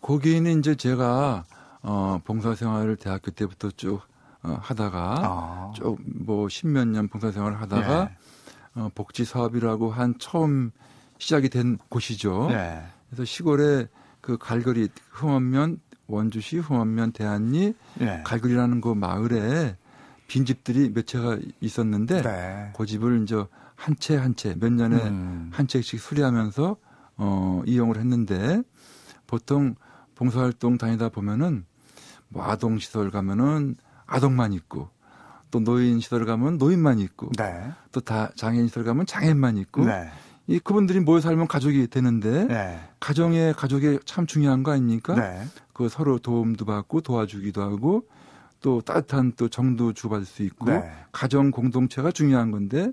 거기는 0.00 0.58
이제 0.58 0.74
제가 0.74 1.44
어, 1.82 2.18
봉사생활을 2.24 2.96
대학교 2.96 3.30
때부터 3.30 3.70
쭉 3.70 4.00
어, 4.46 4.58
하다가 4.60 5.00
아. 5.22 5.72
쭉뭐 5.74 6.48
십몇 6.48 6.88
년 6.88 7.08
봉사생활을 7.08 7.60
하다가 7.60 8.04
네. 8.04 8.16
어, 8.74 8.90
복지 8.94 9.24
사업이라고 9.24 9.90
한 9.90 10.14
처음 10.18 10.70
시작이 11.18 11.48
된 11.48 11.78
곳이죠. 11.88 12.48
네. 12.50 12.82
그래서 13.08 13.24
시골에 13.24 13.88
그 14.20 14.36
갈거리 14.38 14.88
흥원면 15.10 15.80
원주시 16.08 16.58
흥원면 16.58 17.12
대안리 17.12 17.74
네. 17.94 18.22
갈거리라는 18.24 18.80
그 18.80 18.92
마을에 18.92 19.76
빈 20.28 20.44
집들이 20.44 20.92
몇 20.92 21.06
채가 21.06 21.38
있었는데 21.60 22.22
네. 22.22 22.70
그 22.76 22.84
집을 22.86 23.22
이제 23.22 23.36
한 23.76 23.94
채 23.96 24.16
한 24.16 24.34
채 24.34 24.54
몇 24.58 24.72
년에 24.72 24.96
음. 24.96 25.50
한 25.52 25.66
채씩 25.66 26.00
수리하면서 26.00 26.76
어 27.18 27.62
이용을 27.66 27.98
했는데 27.98 28.62
보통 29.26 29.74
봉사활동 30.14 30.78
다니다 30.78 31.08
보면은 31.08 31.64
뭐 32.28 32.44
아동 32.44 32.78
시설 32.78 33.10
가면은 33.10 33.76
아동만 34.06 34.52
있고 34.52 34.88
또 35.50 35.60
노인 35.60 36.00
시설 36.00 36.24
가면 36.24 36.58
노인만 36.58 36.98
있고 36.98 37.30
네. 37.36 37.70
또다 37.92 38.30
장애인 38.36 38.68
시설 38.68 38.84
가면 38.84 39.06
장애인만 39.06 39.56
있고 39.58 39.84
네. 39.84 40.08
이 40.48 40.58
그분들이 40.58 41.00
모여 41.00 41.20
살면 41.20 41.48
가족이 41.48 41.88
되는데 41.88 42.44
네. 42.46 42.80
가정의 43.00 43.52
가족이 43.54 44.00
참 44.04 44.26
중요한 44.26 44.62
거 44.62 44.72
아닙니까? 44.72 45.14
네. 45.14 45.44
그 45.72 45.88
서로 45.88 46.18
도움도 46.18 46.64
받고 46.64 47.00
도와주기도 47.00 47.62
하고 47.62 48.06
또 48.60 48.80
따뜻한 48.80 49.32
또 49.36 49.48
정도 49.48 49.92
주고받을 49.92 50.24
수 50.24 50.42
있고 50.42 50.66
네. 50.66 50.90
가정 51.12 51.50
공동체가 51.50 52.12
중요한 52.12 52.50
건데 52.50 52.92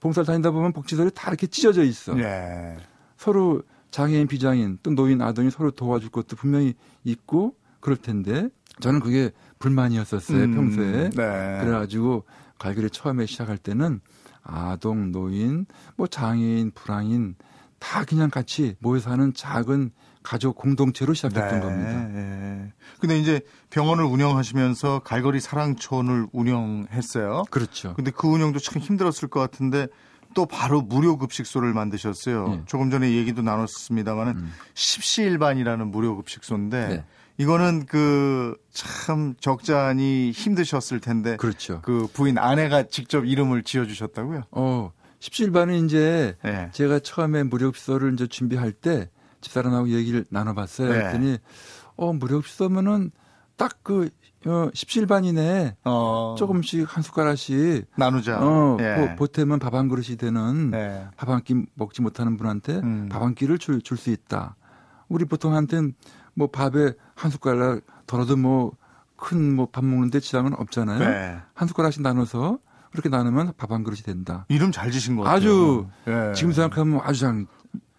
봉사를 0.00 0.26
다니다 0.26 0.50
보면 0.50 0.72
복지설이 0.72 1.10
다 1.14 1.30
이렇게 1.30 1.46
찢어져 1.46 1.82
있어. 1.84 2.14
네. 2.14 2.76
서로 3.16 3.62
장애인, 3.90 4.26
비장애인 4.26 4.78
또 4.82 4.90
노인, 4.90 5.22
아동이 5.22 5.50
서로 5.50 5.70
도와줄 5.70 6.10
것도 6.10 6.36
분명히 6.36 6.74
있고 7.04 7.54
그럴 7.80 7.96
텐데 7.96 8.48
저는 8.80 9.00
그게 9.00 9.30
불만이었었어요 9.58 10.44
음, 10.44 10.54
평소에. 10.54 11.10
네. 11.10 11.58
그래가지고 11.60 12.24
갈기를 12.58 12.90
처음에 12.90 13.26
시작할 13.26 13.58
때는 13.58 14.00
아동, 14.42 15.12
노인, 15.12 15.66
뭐 15.96 16.06
장애인, 16.06 16.72
불황인 16.74 17.34
다 17.78 18.04
그냥 18.04 18.30
같이 18.30 18.76
모여 18.80 19.00
사는 19.00 19.32
작은 19.34 19.90
가족 20.22 20.56
공동체로 20.56 21.14
시작했던 21.14 21.60
네, 21.60 21.60
겁니다. 21.60 22.08
네. 22.08 22.72
근데 22.98 23.18
이제 23.18 23.40
병원을 23.70 24.04
운영하시면서 24.04 25.00
갈거리 25.04 25.38
사랑촌을 25.40 26.26
운영했어요. 26.32 27.44
그렇죠. 27.50 27.94
근데 27.94 28.10
그 28.10 28.26
운영도 28.26 28.58
참 28.58 28.82
힘들었을 28.82 29.28
것 29.28 29.38
같은데 29.38 29.86
또 30.34 30.44
바로 30.44 30.82
무료 30.82 31.16
급식소를 31.16 31.72
만드셨어요. 31.72 32.48
네. 32.48 32.62
조금 32.66 32.90
전에 32.90 33.12
얘기도 33.12 33.42
나눴습니다만은 33.42 34.36
음. 34.36 34.52
십시일반이라는 34.74 35.90
무료 35.90 36.16
급식소인데 36.16 36.88
네. 36.88 37.04
이거는 37.38 37.86
그 37.86 38.56
참 38.76 39.34
적잖이 39.40 40.32
힘드셨을 40.32 41.00
텐데 41.00 41.36
그렇죠. 41.36 41.80
그 41.82 42.06
부인 42.12 42.36
아내가 42.36 42.82
직접 42.84 43.24
이름을 43.24 43.62
지어 43.62 43.86
주셨다고요? 43.86 44.42
어. 44.50 44.92
십시일반은 45.18 45.86
이제 45.86 46.36
네. 46.44 46.68
제가 46.72 46.98
처음에 46.98 47.42
급식소를 47.44 48.12
이제 48.12 48.26
준비할 48.26 48.72
때 48.72 49.08
집사람하고 49.40 49.88
얘기를 49.88 50.26
나눠봤어요. 50.28 50.88
네. 50.92 50.98
그랬더니 50.98 51.38
어 51.96 52.12
무료급식소면은 52.12 53.12
딱그 53.56 54.10
어, 54.44 54.68
17반이네. 54.74 55.76
어. 55.84 56.34
조금씩 56.38 56.94
한 56.94 57.02
숟가락씩 57.02 57.86
나누자. 57.96 58.38
어, 58.40 58.76
예. 58.80 59.16
보태면 59.16 59.58
밥 59.58 59.72
한 59.74 59.88
그릇이 59.88 60.16
되는 60.16 60.70
예. 60.74 61.06
밥한 61.16 61.44
끼 61.44 61.54
먹지 61.74 62.02
못하는 62.02 62.36
분한테 62.36 62.74
음. 62.76 63.08
밥한 63.10 63.34
끼를 63.34 63.58
줄 63.58 63.80
줄 63.80 63.96
수 63.96 64.10
있다. 64.10 64.56
우리 65.08 65.24
보통 65.24 65.54
한테는 65.54 65.94
뭐 66.36 66.48
밥에 66.48 66.92
한 67.14 67.30
숟가락 67.30 67.80
덜어도 68.06 68.36
뭐 68.36 68.72
큰 69.18 69.54
뭐 69.56 69.66
밥 69.72 69.82
먹는데 69.84 70.20
지장은 70.20 70.52
없잖아요. 70.54 70.98
네. 70.98 71.38
한 71.54 71.66
숟가락씩 71.68 72.02
나눠서 72.02 72.58
그렇게 72.92 73.08
나누면 73.08 73.54
밥 73.56 73.70
한 73.72 73.82
그릇이 73.82 74.02
된다. 74.02 74.44
이름 74.48 74.70
잘 74.72 74.90
지신 74.90 75.16
것 75.16 75.22
같아요. 75.22 75.36
아주 75.36 75.86
예. 76.06 76.32
지금 76.34 76.52
생각하면 76.52 77.00
아주 77.02 77.20
장 77.20 77.46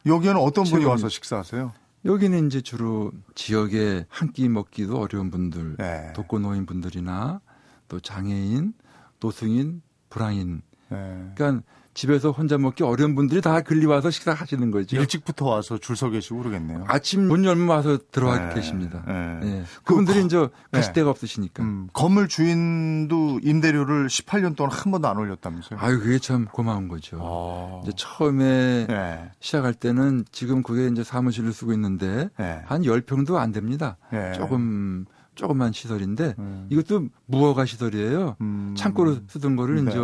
여기는 0.06 0.38
어떤 0.38 0.64
분이 0.66 0.86
와서 0.86 1.10
식사하세요? 1.10 1.74
여기는 2.06 2.46
이제 2.48 2.62
주로 2.62 3.12
지역에 3.34 4.06
한 4.10 4.32
끼 4.32 4.48
먹기도 4.48 5.00
어려운 5.00 5.32
분들, 5.32 5.76
네. 5.78 6.14
독거노인 6.16 6.68
분들이나 6.68 7.42
또 7.88 8.00
장애인, 8.00 8.74
노숙인, 9.20 9.82
부랑인 10.12 10.62
네. 10.90 11.32
그러니까 11.36 11.64
집에서 11.98 12.30
혼자 12.30 12.60
먹기 12.60 12.84
어려운 12.84 13.16
분들이 13.16 13.42
다 13.42 13.62
그리 13.62 13.88
와서 13.88 14.12
식사하시는 14.12 14.70
거죠. 14.70 14.98
일찍부터 14.98 15.48
와서 15.48 15.80
줄 15.80 15.98
서 15.98 16.12
계시고 16.12 16.38
그러겠네요. 16.38 16.84
아침 16.88 17.28
문 17.28 17.44
열면 17.44 17.68
와서 17.68 17.98
들어와 18.12 18.38
네. 18.50 18.54
계십니다. 18.54 19.02
네. 19.08 19.40
네. 19.42 19.64
그분들이 19.84 20.20
그, 20.20 20.26
이제 20.28 20.48
가실 20.72 20.94
데가 20.94 21.10
없으시니까. 21.10 21.64
음, 21.64 21.90
건물 21.94 22.28
주인도 22.28 23.40
임대료를 23.42 24.10
18년 24.10 24.56
동안 24.56 24.72
한 24.72 24.92
번도 24.92 25.08
안 25.08 25.18
올렸다면서요? 25.18 25.80
아유, 25.82 26.00
그게 26.00 26.20
참 26.20 26.46
고마운 26.46 26.88
거죠. 26.88 27.18
아. 27.20 27.82
이제 27.82 27.94
처음에 27.98 28.86
네. 28.88 29.32
시작할 29.40 29.74
때는 29.74 30.26
지금 30.32 30.62
그게 30.62 30.88
이제 30.88 31.04
사무실을 31.04 31.52
쓰고 31.52 31.74
있는데 31.74 32.30
네. 32.38 32.62
한 32.68 32.84
10평도 32.84 33.38
안 33.38 33.52
됩니다. 33.52 33.98
네. 34.12 34.34
조금 34.34 35.06
조그만 35.34 35.74
시설인데 35.74 36.36
음. 36.38 36.68
이것도 36.70 37.08
무허가 37.26 37.66
시설이에요. 37.66 38.36
음. 38.42 38.76
창고로 38.78 39.18
쓰던 39.30 39.56
거를 39.56 39.84
네. 39.84 39.90
이제 39.90 40.00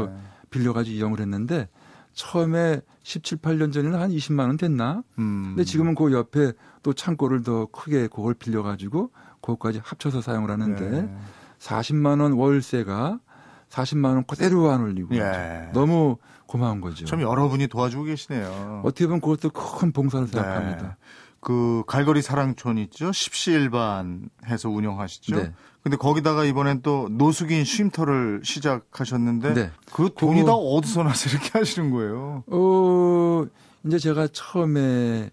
빌려가지고 0.50 0.95
이용을 0.95 1.19
했는데 1.19 1.67
처음에 2.13 2.82
17, 3.03 3.39
8년 3.39 3.74
전에는 3.74 4.00
한 4.00 4.10
20만 4.12 4.48
원 4.48 4.58
됐나? 4.58 5.03
음. 5.20 5.53
근데 5.55 5.63
지금은 5.63 5.96
그 5.96 6.12
옆에 6.13 6.53
또 6.82 6.93
창고를 6.93 7.43
더 7.43 7.65
크게 7.67 8.08
그걸 8.08 8.34
빌려가지고 8.34 9.12
그것까지 9.41 9.82
합쳐서 9.84 10.22
사용을 10.22 10.51
하는데 10.51 10.89
네. 10.89 11.17
40만 11.60 12.22
원 12.22 12.34
월세가 12.34 13.20
40만 13.70 14.05
원 14.05 14.24
그대로 14.25 14.70
안 14.70 14.82
올리고 14.82 15.15
예. 15.15 15.70
너무 15.74 16.17
고마운 16.46 16.82
거죠. 16.82 17.05
참 17.05 17.22
여러분이 17.22 17.67
도와주고 17.67 18.03
계시네요. 18.03 18.82
어떻게 18.86 19.08
보면 19.08 19.22
그것도 19.22 19.50
큰 19.50 19.91
봉사를 19.91 20.27
생각합니다. 20.27 20.82
네. 20.82 20.96
그 21.39 21.84
갈거리 21.88 22.22
사랑촌 22.22 22.77
있죠. 22.77 23.12
십시일반 23.12 24.29
해서 24.46 24.70
운영하시죠. 24.70 25.36
네. 25.36 25.53
근데 25.84 25.98
거기다가 25.98 26.46
이번엔 26.46 26.82
또 26.82 27.10
노숙인 27.12 27.66
쉼터를 27.66 28.42
시작하셨는데 28.44 29.54
네. 29.54 29.72
그 29.92 30.10
돈이 30.18 30.42
그, 30.42 30.46
다 30.46 30.54
어디서 30.54 31.04
나서 31.04 31.30
이렇게 31.30 31.60
하시는 31.60 31.92
거예요? 31.92 32.44
어, 32.48 33.46
이제 33.86 34.00
제가 34.00 34.30
처음에 34.32 35.30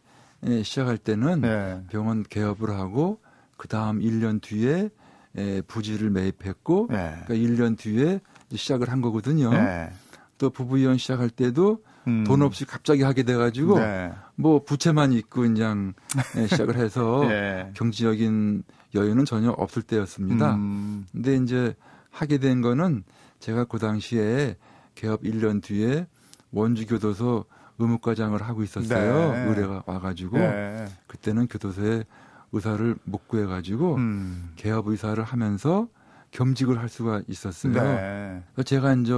예, 0.47 0.63
시작할 0.63 0.99
때는 0.99 1.43
네. 1.43 1.81
병원 1.89 2.25
개업을 2.25 2.71
하고 2.71 3.21
그 3.57 3.69
다음 3.69 4.01
1년 4.01 4.43
뒤에 4.43 4.91
예, 5.39 5.63
부지를 5.69 6.11
매입했고 6.11 6.89
네. 6.91 7.15
그러니까 7.27 7.35
1년 7.35 7.79
뒤에 7.79 8.21
시작을 8.53 8.91
한 8.91 9.01
거거든요. 9.01 9.51
네. 9.53 9.91
또 10.39 10.51
부부이원 10.51 10.99
시작할 10.99 11.31
때도 11.31 11.85
음. 12.09 12.25
돈 12.25 12.43
없이 12.43 12.65
갑자기 12.65 13.03
하게 13.03 13.23
돼가지고 13.23 13.79
네. 13.79 14.11
뭐 14.35 14.65
부채만 14.65 15.13
있고 15.13 15.43
그냥 15.43 15.93
예, 16.37 16.49
시작을 16.49 16.77
해서 16.77 17.21
네. 17.29 17.71
경제적인 17.75 18.65
여유는 18.95 19.25
전혀 19.25 19.51
없을 19.51 19.83
때였습니다. 19.83 20.55
음. 20.55 21.07
근데 21.13 21.37
이제 21.37 21.75
하게 22.11 22.39
된 22.39 22.61
거는 22.61 23.05
제가 23.39 23.65
그 23.65 23.79
당시에 23.79 24.57
개업 24.95 25.23
1년 25.23 25.63
뒤에 25.63 26.07
원주교도소 26.53 27.45
의무과장을 27.79 28.41
하고 28.43 28.63
있었어요. 28.63 29.33
네. 29.33 29.45
의뢰가 29.47 29.85
와가지고 29.87 30.39
네. 30.39 30.87
그때는 31.07 31.47
교도소에 31.47 32.05
의사를 32.53 32.97
못 33.05 33.29
구해가지고 33.29 33.95
음. 33.95 34.53
개업 34.57 34.89
의사를 34.89 35.23
하면서 35.23 35.89
겸직을 36.33 36.79
할 36.79 36.89
수가 36.89 37.23
있었어요. 37.27 37.73
네. 37.73 38.43
제가 38.65 38.95
이제 38.95 39.13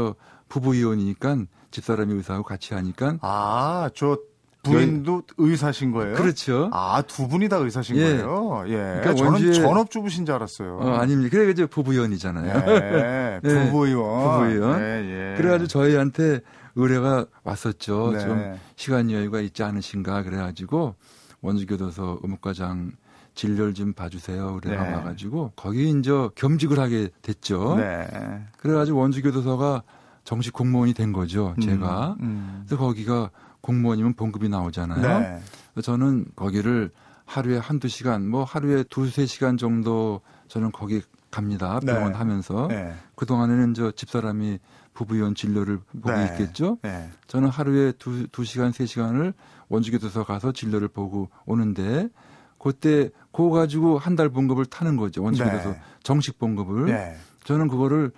부부 0.49 0.77
이혼이니까 0.77 1.39
집사람이 1.71 2.15
의사하고 2.15 2.45
같이 2.45 2.75
하니까 2.75 3.19
아, 3.23 3.91
저 3.95 4.19
부인도 4.63 5.23
의사신 5.39 5.91
거예요? 5.91 6.15
그렇죠. 6.15 6.71
아, 6.73 7.03
두 7.03 7.27
분이 7.27 7.49
다 7.49 7.57
의사신 7.57 7.97
예. 7.97 8.01
거예요? 8.01 8.65
예. 8.69 8.73
그러니까 8.73 9.15
저는 9.15 9.33
원주에... 9.33 9.53
전업주부신 9.55 10.25
줄 10.25 10.35
알았어요. 10.35 10.79
어, 10.79 10.95
아닙니다. 10.95 11.31
그래, 11.31 11.51
이제 11.51 11.67
부부의원이잖아요. 11.67 12.63
예. 12.71 13.41
부부의원. 13.43 14.41
부부의원. 14.41 14.81
예, 14.81 15.33
예. 15.33 15.37
그래가지고 15.37 15.67
저희한테 15.67 16.41
의뢰가 16.77 17.27
왔었죠. 17.43 18.13
네. 18.13 18.21
좀 18.21 18.59
시간 18.77 19.11
여유가 19.11 19.41
있지 19.41 19.63
않으신가. 19.65 20.23
그래가지고 20.23 20.95
원주교도소 21.41 22.21
의무과장 22.23 22.93
진료를 23.35 23.75
좀 23.75 23.93
봐주세요. 23.93 24.59
그래가 24.63 24.85
네. 24.85 24.95
와가지고 24.95 25.53
거기 25.57 25.91
이제 25.91 26.11
겸직을 26.35 26.79
하게 26.79 27.09
됐죠. 27.23 27.77
네. 27.79 28.07
그래가지고 28.59 28.99
원주교도소가 28.99 29.83
정식 30.25 30.53
공무원이 30.53 30.95
된 30.95 31.13
거죠. 31.13 31.55
제가. 31.61 32.17
음, 32.21 32.25
음. 32.25 32.65
그래서 32.67 32.81
거기가 32.81 33.31
공무원이면 33.63 34.15
봉급이 34.15 34.49
나오잖아요. 34.49 35.21
네. 35.21 35.41
저는 35.83 36.27
거기를 36.37 36.91
하루에 37.25 37.57
한두 37.57 37.89
시간, 37.89 38.29
뭐 38.29 38.45
하루에 38.45 38.83
두세 38.85 39.25
시간 39.27 39.57
정도 39.57 40.21
저는 40.49 40.71
거기 40.73 41.01
갑니다. 41.31 41.81
네. 41.83 41.93
병원 41.93 42.13
네. 42.13 42.19
하면서. 42.19 42.67
네. 42.69 42.93
그동안에는 43.15 43.73
저 43.75 43.91
집사람이 43.93 44.59
부부위원 44.93 45.35
진료를 45.35 45.79
보고 45.79 46.13
네. 46.13 46.27
있겠죠. 46.27 46.77
네. 46.83 47.09
저는 47.29 47.49
하루에 47.49 47.93
두, 47.93 48.27
두 48.29 48.45
시간, 48.45 48.73
세 48.73 48.85
시간을 48.85 49.33
원주교도소 49.69 50.25
가서 50.25 50.53
진료를 50.53 50.89
보고 50.89 51.31
오는데 51.47 52.11
그때 52.59 53.09
그거 53.33 53.49
가지고 53.51 53.97
한 53.99 54.15
달 54.17 54.29
봉급을 54.29 54.67
타는 54.67 54.97
거죠. 54.97 55.23
원주교도소 55.23 55.71
네. 55.71 55.81
정식 56.03 56.39
봉급을. 56.39 57.17
저는 57.45 57.69
그거를 57.69 58.13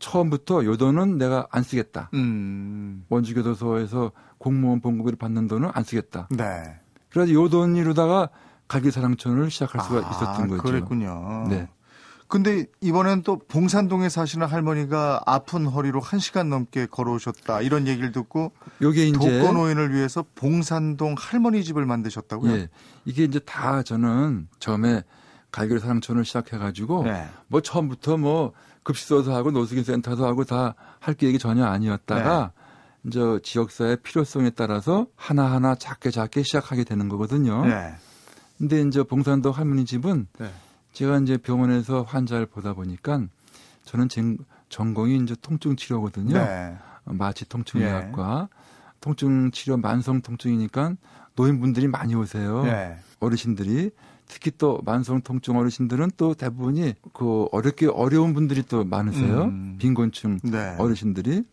처음부터 0.00 0.64
요 0.64 0.76
돈은 0.76 1.16
내가 1.16 1.46
안 1.50 1.62
쓰겠다. 1.62 2.10
음. 2.14 3.04
원주교도소에서 3.08 4.10
공무원 4.38 4.80
봉급을 4.80 5.16
받는 5.16 5.48
돈은 5.48 5.70
안 5.72 5.84
쓰겠다. 5.84 6.28
네. 6.30 6.44
그래서 7.10 7.32
요 7.32 7.48
돈이로다가 7.48 8.28
갈기사랑촌을 8.68 9.50
시작할 9.50 9.80
수가 9.82 10.06
아, 10.06 10.10
있었던 10.10 10.48
거죠. 10.48 10.62
그랬군요. 10.62 11.46
네. 11.48 11.68
근데 12.28 12.66
이번엔 12.80 13.22
또 13.22 13.38
봉산동에 13.38 14.08
사시는 14.08 14.48
할머니가 14.48 15.22
아픈 15.26 15.64
허리로 15.66 16.00
한 16.00 16.18
시간 16.18 16.48
넘게 16.50 16.86
걸어오셨다 16.86 17.60
이런 17.60 17.86
얘기를 17.86 18.10
듣고 18.10 18.50
요게 18.82 19.06
이제 19.06 19.16
독거노인을 19.40 19.94
위해서 19.94 20.24
봉산동 20.34 21.14
할머니 21.16 21.62
집을 21.62 21.86
만드셨다고요? 21.86 22.52
예. 22.52 22.68
이게 23.04 23.22
이제 23.22 23.38
다 23.38 23.84
저는 23.84 24.48
처음에 24.58 25.04
갈길 25.52 25.78
사랑촌을 25.78 26.24
시작해 26.24 26.58
가지고 26.58 27.04
네. 27.04 27.28
뭐 27.46 27.60
처음부터 27.60 28.16
뭐 28.16 28.52
급식소도 28.82 29.32
하고 29.32 29.52
노숙인 29.52 29.84
센터도 29.84 30.26
하고 30.26 30.42
다 30.44 30.74
할 31.06 31.14
계획이 31.14 31.38
전혀 31.38 31.64
아니었다가 31.64 32.52
네. 32.56 32.62
이제 33.06 33.20
지역사회 33.42 33.96
필요성에 33.96 34.50
따라서 34.50 35.06
하나하나 35.14 35.74
작게 35.74 36.10
작게 36.10 36.42
시작하게 36.42 36.84
되는 36.84 37.08
거거든요. 37.08 37.64
네. 37.64 37.94
근데 38.58 38.82
이제 38.82 39.02
봉산도 39.02 39.52
할머니 39.52 39.84
집은 39.84 40.26
네. 40.38 40.50
제가 40.92 41.18
이제 41.18 41.36
병원에서 41.36 42.02
환자를 42.02 42.46
보다 42.46 42.72
보니까 42.72 43.22
저는 43.84 44.08
전공이 44.68 45.18
이제 45.18 45.36
통증 45.40 45.76
치료거든요. 45.76 46.34
네. 46.34 46.76
마취 47.04 47.48
통증의학과 47.48 48.48
예. 48.50 48.56
통증 49.00 49.50
치료 49.52 49.76
만성 49.76 50.20
통증이니까 50.20 50.94
노인분들이 51.36 51.86
많이 51.86 52.14
오세요. 52.14 52.64
네. 52.64 52.96
어르신들이 53.20 53.90
특히 54.26 54.50
또 54.58 54.80
만성 54.84 55.20
통증 55.20 55.56
어르신들은 55.56 56.12
또 56.16 56.34
대부분이 56.34 56.94
그 57.12 57.46
어렵게 57.52 57.86
어려운 57.86 58.34
분들이 58.34 58.62
또 58.62 58.84
많으세요. 58.84 59.44
음. 59.44 59.76
빈곤층 59.78 60.40
네. 60.42 60.74
어르신들이 60.78 61.44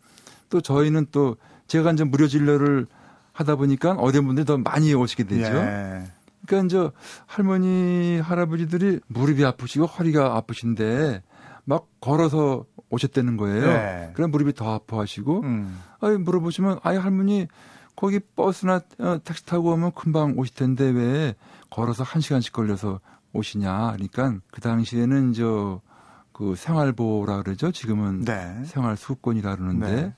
또 0.48 0.60
저희는 0.60 1.06
또 1.10 1.36
제가 1.66 1.92
이제 1.92 2.04
무료 2.04 2.26
진료를 2.26 2.86
하다 3.32 3.56
보니까 3.56 3.92
어려운 3.94 4.26
분들이 4.26 4.44
더 4.44 4.58
많이 4.58 4.94
오시게 4.94 5.24
되죠. 5.24 5.56
예. 5.56 6.04
그러니까 6.46 6.66
이제 6.66 6.90
할머니 7.26 8.20
할아버지들이 8.20 9.00
무릎이 9.08 9.44
아프시고 9.44 9.86
허리가 9.86 10.36
아프신데 10.36 11.22
막 11.64 11.86
걸어서 12.00 12.66
오셨다는 12.90 13.36
거예요. 13.36 13.66
네. 13.66 14.10
그럼 14.14 14.30
무릎이 14.30 14.52
더 14.52 14.74
아파하시고, 14.74 15.40
음. 15.42 15.80
아이 16.00 16.16
물어보시면 16.16 16.80
아이 16.82 16.96
할머니 16.96 17.48
거기 17.96 18.20
버스나 18.20 18.82
어, 18.98 19.18
택시 19.24 19.46
타고 19.46 19.72
오면 19.72 19.92
금방 19.94 20.34
오실 20.36 20.54
텐데 20.54 20.90
왜 20.90 21.34
걸어서 21.70 22.04
한 22.04 22.20
시간씩 22.20 22.52
걸려서 22.52 23.00
오시냐. 23.32 23.92
그러니까 23.94 24.34
그 24.52 24.60
당시에는 24.60 25.32
저그 25.32 26.54
생활보호라 26.56 27.42
그러죠. 27.42 27.72
지금은 27.72 28.24
네. 28.24 28.62
생활수급권이라 28.66 29.56
그러는데 29.56 29.94
네. 29.94 30.14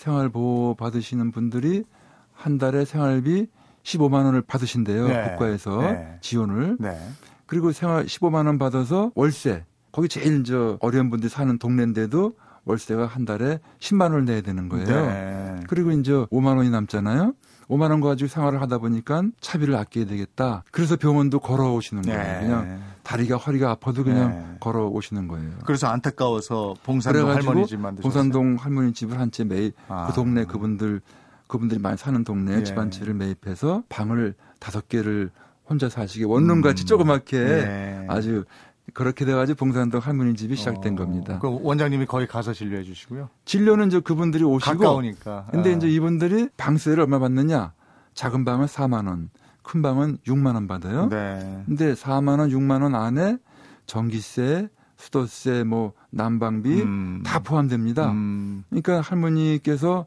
생활보호 0.00 0.76
받으시는 0.76 1.30
분들이 1.30 1.84
한 2.32 2.56
달에 2.56 2.84
생활비 2.84 3.48
15만 3.82 4.24
원을 4.24 4.42
받으신대요. 4.42 5.08
네. 5.08 5.30
국가에서 5.30 5.80
네. 5.82 6.18
지원을. 6.22 6.78
네. 6.80 6.98
그리고 7.46 7.72
생활 7.72 8.06
15만 8.06 8.46
원 8.46 8.58
받아서 8.58 9.12
월세. 9.14 9.64
거기 9.92 10.08
제일 10.08 10.44
저 10.44 10.78
어려운 10.80 11.10
분들이 11.10 11.28
사는 11.28 11.58
동네인데도 11.58 12.34
월세가 12.64 13.06
한 13.06 13.24
달에 13.24 13.58
10만 13.78 14.02
원을 14.02 14.24
내야 14.24 14.40
되는 14.40 14.68
거예요. 14.68 14.86
네. 14.86 15.60
그리고 15.68 15.90
이제 15.90 16.12
5만 16.12 16.56
원이 16.56 16.70
남잖아요. 16.70 17.34
5만 17.70 17.90
원 17.90 18.00
가지고 18.00 18.28
생활을 18.28 18.60
하다 18.60 18.78
보니까 18.78 19.22
차비를 19.40 19.76
아껴야 19.76 20.04
되겠다. 20.06 20.64
그래서 20.72 20.96
병원도 20.96 21.38
걸어오시는 21.38 22.02
거예요. 22.02 22.18
네. 22.18 22.40
그냥 22.40 22.82
다리가 23.04 23.36
허리가 23.36 23.70
아파도 23.70 24.02
그냥 24.04 24.30
네. 24.30 24.56
걸어오시는 24.60 25.28
거예요. 25.28 25.50
그래서 25.64 25.86
안타까워서 25.86 26.74
봉산동 26.82 27.30
할머니 27.30 27.66
집 27.66 27.78
만드셨어요. 27.80 28.02
봉산동 28.02 28.56
할머니 28.56 28.92
집을 28.92 29.18
한 29.18 29.30
채 29.30 29.44
매입 29.44 29.74
아. 29.88 30.08
그 30.08 30.12
동네 30.12 30.44
그분들 30.44 31.00
그분들이 31.46 31.78
많이 31.80 31.96
사는 31.96 32.22
동네 32.24 32.56
예. 32.58 32.62
집한 32.64 32.90
채를 32.90 33.14
매입해서 33.14 33.84
방을 33.88 34.34
다섯 34.58 34.88
개를 34.88 35.30
혼자 35.68 35.88
사시게 35.88 36.24
원룸같이 36.24 36.82
음. 36.82 36.86
조그맣게 36.86 37.36
예. 37.38 38.06
아주 38.08 38.44
그렇게 38.94 39.24
돼가지고 39.24 39.56
봉산동 39.56 40.00
할머니 40.00 40.34
집이 40.34 40.56
시작된 40.56 40.94
어, 40.94 40.96
겁니다. 40.96 41.38
그 41.38 41.58
원장님이 41.62 42.06
거의 42.06 42.26
가서 42.26 42.52
진료해 42.52 42.82
주시고요. 42.82 43.28
진료는 43.44 43.88
이제 43.88 44.00
그분들이 44.00 44.44
오시고 44.44 44.78
가까우니까. 44.78 45.48
근데 45.50 45.72
아. 45.72 45.76
이제 45.76 45.88
이분들이 45.88 46.48
방세를 46.56 47.00
얼마 47.00 47.18
받느냐? 47.18 47.72
작은 48.14 48.44
방은 48.44 48.66
4만 48.66 49.06
원, 49.06 49.30
큰 49.62 49.82
방은 49.82 50.18
6만 50.26 50.54
원 50.54 50.66
받아요. 50.66 51.08
네. 51.08 51.62
근데 51.66 51.94
4만 51.94 52.40
원, 52.40 52.50
6만 52.50 52.82
원 52.82 52.94
안에 52.94 53.38
전기세, 53.86 54.68
수도세, 54.96 55.64
뭐 55.64 55.92
난방비 56.10 56.82
음. 56.82 57.22
다 57.24 57.38
포함됩니다. 57.40 58.10
음. 58.10 58.64
그러니까 58.68 59.00
할머니께서 59.00 60.06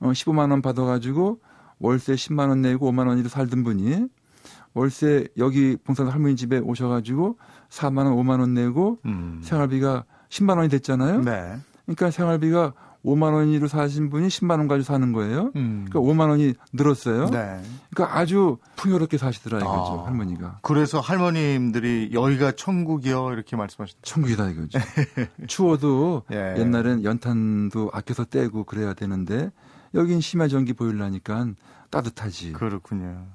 15만 0.00 0.48
어, 0.48 0.50
원 0.50 0.62
받아가지고 0.62 1.38
월세 1.78 2.14
10만 2.14 2.48
원 2.48 2.62
내고 2.62 2.90
5만 2.90 3.06
원으로 3.08 3.28
살던 3.28 3.64
분이 3.64 4.08
월세 4.74 5.28
여기 5.36 5.76
봉산 5.76 6.08
할머니 6.08 6.36
집에 6.36 6.58
오셔가지고 6.58 7.38
4만 7.68 8.06
원, 8.06 8.16
5만 8.16 8.40
원 8.40 8.54
내고 8.54 8.98
음. 9.04 9.40
생활비가 9.42 10.04
10만 10.28 10.56
원이 10.56 10.68
됐잖아요. 10.68 11.22
네. 11.22 11.56
그러니까 11.84 12.10
생활비가 12.10 12.72
5만 13.04 13.34
원으로 13.34 13.66
사신 13.66 14.10
분이 14.10 14.28
10만 14.28 14.58
원 14.58 14.68
가지고 14.68 14.84
사는 14.84 15.12
거예요. 15.12 15.50
음. 15.56 15.86
그러니까 15.88 16.00
5만 16.00 16.28
원이 16.28 16.54
늘었어요. 16.72 17.26
네. 17.30 17.60
그러니까 17.92 18.18
아주 18.18 18.58
풍요롭게 18.76 19.18
사시더라 19.18 19.58
이거죠 19.58 20.02
아. 20.02 20.06
할머니가. 20.06 20.60
그래서 20.62 21.00
할머님들이 21.00 22.10
여기가 22.12 22.52
천국이요 22.52 23.32
이렇게 23.32 23.56
말씀하셨죠. 23.56 24.00
천국이다 24.02 24.50
이거죠. 24.50 24.78
추워도 25.48 26.22
예. 26.32 26.54
옛날엔 26.58 27.04
연탄도 27.04 27.90
아껴서 27.92 28.24
떼고 28.24 28.64
그래야 28.64 28.94
되는데 28.94 29.50
여긴 29.94 30.20
심야 30.20 30.48
전기 30.48 30.72
보일라니까 30.72 31.48
따뜻하지. 31.90 32.52
그렇군요. 32.52 33.26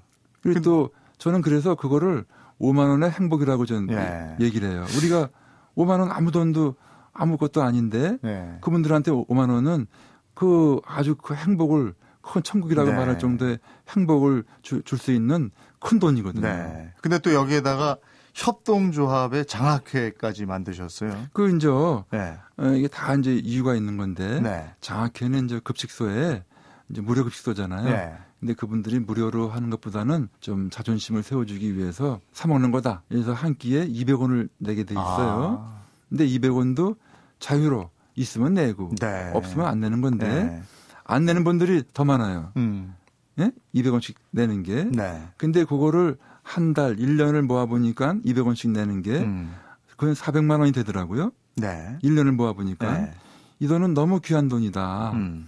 그리고 0.53 0.61
또 0.61 0.89
저는 1.17 1.41
그래서 1.41 1.75
그거를 1.75 2.25
5만 2.59 2.89
원의 2.89 3.11
행복이라고 3.11 3.65
전 3.65 3.87
예. 3.91 4.35
얘기를 4.39 4.69
해요. 4.69 4.85
우리가 4.97 5.29
5만 5.75 5.99
원 5.99 6.11
아무 6.11 6.31
돈도 6.31 6.75
아무것도 7.13 7.61
아닌데 7.61 8.17
예. 8.23 8.57
그분들한테 8.61 9.11
5만 9.11 9.51
원은 9.51 9.87
그 10.33 10.79
아주 10.85 11.15
그 11.15 11.33
행복을 11.33 11.93
큰 12.21 12.43
천국이라고 12.43 12.91
네. 12.91 12.95
말할 12.95 13.19
정도의 13.19 13.59
행복을 13.89 14.43
줄 14.61 14.83
수 14.83 15.11
있는 15.11 15.49
큰 15.79 15.99
돈이거든요. 15.99 16.45
네. 16.45 16.93
근데 17.01 17.19
또 17.19 17.33
여기에다가 17.33 17.97
협동조합의 18.33 19.45
장학회까지 19.45 20.45
만드셨어요. 20.45 21.27
그 21.33 21.55
이제 21.55 21.67
네. 22.11 22.37
어, 22.57 22.67
이게 22.73 22.87
다 22.87 23.15
이제 23.15 23.33
이유가 23.33 23.73
있는 23.75 23.97
건데 23.97 24.39
네. 24.41 24.69
장학회는 24.81 25.45
이제 25.45 25.59
급식소에 25.63 26.43
이제 26.89 27.01
무료 27.01 27.23
급식소잖아요. 27.23 28.17
네. 28.39 28.47
근데 28.47 28.53
그분들이 28.53 28.99
무료로 28.99 29.49
하는 29.49 29.69
것보다는 29.69 30.29
좀 30.39 30.69
자존심을 30.69 31.23
세워주기 31.23 31.77
위해서 31.77 32.19
사 32.31 32.47
먹는 32.47 32.71
거다. 32.71 33.03
그래서 33.09 33.33
한 33.33 33.55
끼에 33.55 33.87
200원을 33.87 34.49
내게 34.57 34.83
돼 34.83 34.93
있어요. 34.93 35.59
아. 35.61 35.81
근데 36.09 36.25
200원도 36.27 36.95
자유로 37.39 37.89
있으면 38.15 38.53
내고 38.53 38.93
네. 38.99 39.31
없으면 39.33 39.65
안 39.65 39.79
내는 39.79 40.01
건데 40.01 40.27
네. 40.27 40.61
안 41.03 41.25
내는 41.25 41.43
분들이 41.43 41.83
더 41.93 42.05
많아요. 42.05 42.51
음. 42.57 42.95
예? 43.39 43.51
200원씩 43.75 44.15
내는 44.31 44.63
게. 44.63 44.83
네. 44.85 45.21
근데 45.37 45.63
그거를 45.63 46.17
한 46.43 46.73
달, 46.73 46.95
1년을 46.95 47.41
모아 47.41 47.65
보니까 47.65 48.15
200원씩 48.25 48.69
내는 48.71 49.01
게 49.01 49.19
음. 49.19 49.53
그건 49.87 50.13
400만 50.13 50.59
원이 50.59 50.71
되더라고요. 50.71 51.31
네. 51.55 51.97
1년을 52.03 52.31
모아 52.31 52.53
보니까 52.53 52.99
네. 52.99 53.13
이 53.59 53.67
돈은 53.67 53.93
너무 53.93 54.19
귀한 54.21 54.47
돈이다. 54.47 55.11
음. 55.13 55.47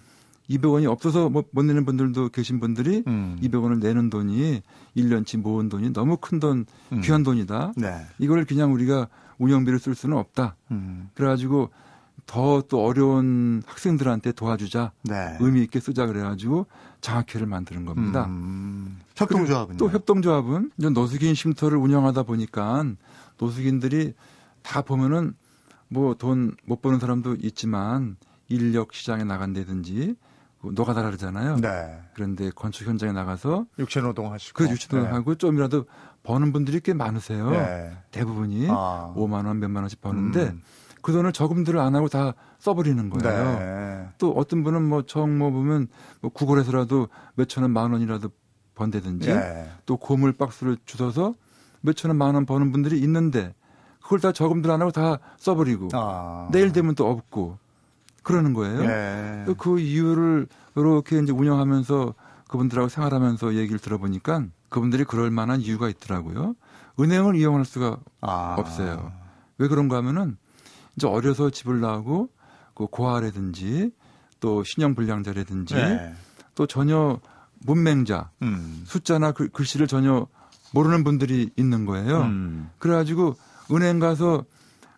200원이 0.49 0.89
없어서 0.89 1.29
못, 1.29 1.47
내는 1.53 1.85
분들도 1.85 2.29
계신 2.29 2.59
분들이 2.59 3.03
음. 3.07 3.37
200원을 3.41 3.79
내는 3.79 4.09
돈이 4.09 4.61
1년치 4.97 5.37
모은 5.37 5.69
돈이 5.69 5.93
너무 5.93 6.17
큰 6.17 6.39
돈, 6.39 6.65
음. 6.91 7.01
귀한 7.01 7.23
돈이다. 7.23 7.73
네. 7.77 8.05
이걸 8.17 8.45
그냥 8.45 8.73
우리가 8.73 9.07
운영비를 9.37 9.79
쓸 9.79 9.93
수는 9.95 10.17
없다. 10.17 10.55
음. 10.71 11.09
그래가지고 11.13 11.69
더 12.25 12.61
또 12.67 12.83
어려운 12.85 13.63
학생들한테 13.65 14.33
도와주자. 14.33 14.91
네. 15.03 15.37
의미 15.39 15.63
있게 15.63 15.79
쓰자 15.79 16.05
그래가지고 16.05 16.67
장학회를 17.01 17.47
만드는 17.47 17.85
겁니다. 17.85 18.25
음. 18.25 18.99
협동조합은 19.15 19.77
또 19.77 19.89
협동조합은 19.89 20.71
노숙인 20.93 21.33
쉼터를 21.33 21.77
운영하다 21.77 22.23
보니까 22.23 22.85
노숙인들이 23.39 24.13
다 24.61 24.81
보면은 24.81 25.33
뭐 25.87 26.13
돈 26.13 26.55
못 26.65 26.81
버는 26.83 26.99
사람도 26.99 27.37
있지만 27.41 28.15
인력 28.47 28.93
시장에 28.93 29.23
나간다든지 29.23 30.15
노가다 30.63 31.03
그러잖아요. 31.03 31.57
네. 31.57 32.01
그런데 32.13 32.49
건축 32.53 32.87
현장에 32.87 33.11
나가서 33.13 33.65
육체 33.79 34.01
노동하시고 34.01 34.57
그 34.57 34.69
육체 34.69 34.95
노동하고 34.95 35.31
네. 35.33 35.37
좀이라도 35.37 35.85
버는 36.23 36.51
분들이 36.51 36.79
꽤 36.81 36.93
많으세요. 36.93 37.49
네. 37.51 37.91
대부분이 38.11 38.67
아. 38.69 39.13
5만 39.15 39.45
원, 39.45 39.59
몇만 39.59 39.83
원씩 39.83 40.01
버는데 40.01 40.47
음. 40.47 40.61
그 41.01 41.13
돈을 41.13 41.31
저금들을 41.31 41.79
안 41.79 41.95
하고 41.95 42.09
다 42.09 42.33
써버리는 42.59 43.09
거예요. 43.09 43.59
네. 43.59 44.09
또 44.17 44.31
어떤 44.33 44.63
분은 44.63 44.83
뭐 44.83 45.03
정뭐 45.03 45.49
보면 45.51 45.87
뭐 46.21 46.29
구걸해서라도 46.31 47.07
몇천 47.35 47.63
원, 47.63 47.71
만 47.71 47.93
원이라도 47.93 48.29
번다든지 48.75 49.33
네. 49.33 49.71
또 49.85 49.95
고물 49.95 50.33
박스를 50.33 50.77
주워서 50.85 51.35
몇천 51.81 52.09
원, 52.09 52.17
만 52.17 52.35
원 52.35 52.45
버는 52.45 52.73
분들이 52.73 52.99
있는데 52.99 53.53
그걸 54.01 54.19
다 54.19 54.33
저금들 54.33 54.69
안 54.71 54.81
하고 54.81 54.91
다 54.91 55.19
써버리고 55.37 55.87
아. 55.93 56.49
내일 56.51 56.73
되면 56.73 56.95
또 56.95 57.09
없고 57.09 57.57
그러는 58.23 58.53
거예요. 58.53 58.79
네. 58.81 59.45
그 59.57 59.79
이유를 59.79 60.47
이렇게 60.75 61.19
이제 61.19 61.31
운영하면서 61.31 62.13
그분들하고 62.47 62.89
생활하면서 62.89 63.55
얘기를 63.55 63.79
들어보니까 63.79 64.45
그분들이 64.69 65.03
그럴 65.03 65.31
만한 65.31 65.61
이유가 65.61 65.89
있더라고요. 65.89 66.55
은행을 66.99 67.35
이용할 67.35 67.65
수가 67.65 67.97
아. 68.21 68.55
없어요. 68.57 69.11
왜 69.57 69.67
그런가 69.67 69.97
하면은 69.97 70.37
이제 70.95 71.07
어려서 71.07 71.49
집을 71.49 71.79
나오고 71.79 72.29
그 72.73 72.87
고아라든지 72.87 73.91
또 74.39 74.63
신용불량자라든지 74.63 75.75
네. 75.75 76.13
또 76.55 76.65
전혀 76.65 77.19
문맹자 77.65 78.29
음. 78.41 78.83
숫자나 78.85 79.31
글, 79.33 79.49
글씨를 79.49 79.87
전혀 79.87 80.27
모르는 80.73 81.03
분들이 81.03 81.49
있는 81.55 81.85
거예요. 81.85 82.21
음. 82.21 82.69
그래가지고 82.79 83.35
은행 83.71 83.99
가서 83.99 84.45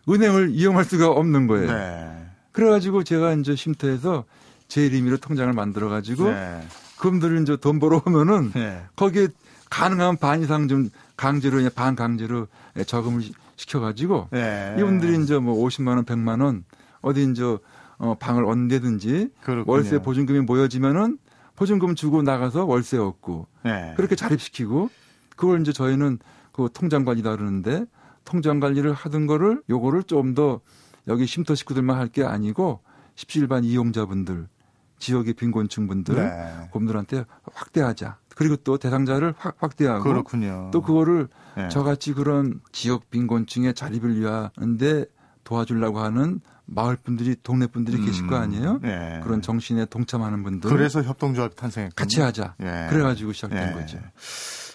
은행을 0.08 0.50
이용할 0.50 0.84
수가 0.84 1.08
없는 1.08 1.46
거예요. 1.46 1.72
네. 1.72 2.21
그래가지고 2.52 3.02
제가 3.02 3.32
이제 3.34 3.56
쉼터에서 3.56 4.24
제 4.68 4.86
이름으로 4.86 5.16
통장을 5.16 5.52
만들어가지고 5.52 6.30
네. 6.30 6.60
그분들이 6.98 7.42
이제 7.42 7.56
돈 7.56 7.78
벌어오면은 7.78 8.52
네. 8.52 8.82
거기에 8.96 9.28
가능한 9.70 10.18
반 10.18 10.42
이상 10.42 10.68
좀 10.68 10.90
강제로 11.16 11.58
반 11.74 11.96
강제로 11.96 12.46
저금을 12.86 13.22
시켜가지고 13.56 14.28
네. 14.30 14.76
이분들이 14.78 15.22
이제 15.22 15.38
뭐 15.38 15.54
50만 15.66 15.88
원, 15.88 16.04
100만 16.04 16.42
원 16.42 16.64
어디 17.00 17.24
이제 17.30 17.42
어, 17.98 18.14
방을 18.18 18.44
얻는다든지 18.44 19.30
월세 19.66 20.00
보증금이 20.00 20.40
모여지면은 20.40 21.18
보증금 21.56 21.94
주고 21.94 22.22
나가서 22.22 22.64
월세 22.64 22.98
얻고 22.98 23.46
네. 23.64 23.94
그렇게 23.96 24.14
자립시키고 24.16 24.90
그걸 25.36 25.60
이제 25.60 25.72
저희는 25.72 26.18
그 26.52 26.68
통장 26.72 27.04
관리다 27.04 27.36
그러는데 27.36 27.84
통장 28.24 28.60
관리를 28.60 28.92
하던 28.92 29.26
거를 29.26 29.62
요거를 29.68 30.04
좀 30.04 30.34
더 30.34 30.60
여기 31.08 31.26
쉼터 31.26 31.54
식구들만 31.54 31.96
할 31.98 32.08
게 32.08 32.24
아니고 32.24 32.80
17반 33.16 33.64
이용자분들 33.64 34.48
지역의 34.98 35.34
빈곤층분들 35.34 36.14
네. 36.14 36.68
그분들한테 36.72 37.24
확대하자. 37.52 38.18
그리고 38.36 38.56
또 38.56 38.78
대상자를 38.78 39.34
확, 39.36 39.76
대하고 39.76 40.04
그렇군요. 40.04 40.70
또 40.72 40.80
그거를 40.80 41.28
네. 41.56 41.68
저같이 41.68 42.12
그런 42.14 42.60
지역 42.70 43.10
빈곤층의 43.10 43.74
자립을 43.74 44.18
위하는데 44.18 45.04
도와주려고 45.44 45.98
하는 46.00 46.40
마을 46.64 46.96
분들이 46.96 47.36
동네 47.42 47.66
분들이 47.66 47.98
음. 47.98 48.06
계실 48.06 48.26
거 48.28 48.36
아니에요? 48.36 48.78
네. 48.80 49.20
그런 49.24 49.42
정신에 49.42 49.84
동참하는 49.86 50.42
분들. 50.44 50.70
그래서 50.70 51.02
협동조합 51.02 51.56
탄생했고 51.56 51.94
같이 51.96 52.20
하자. 52.20 52.54
네. 52.58 52.86
그래가지고 52.88 53.32
시작된 53.32 53.66
네. 53.66 53.72
거죠. 53.72 53.98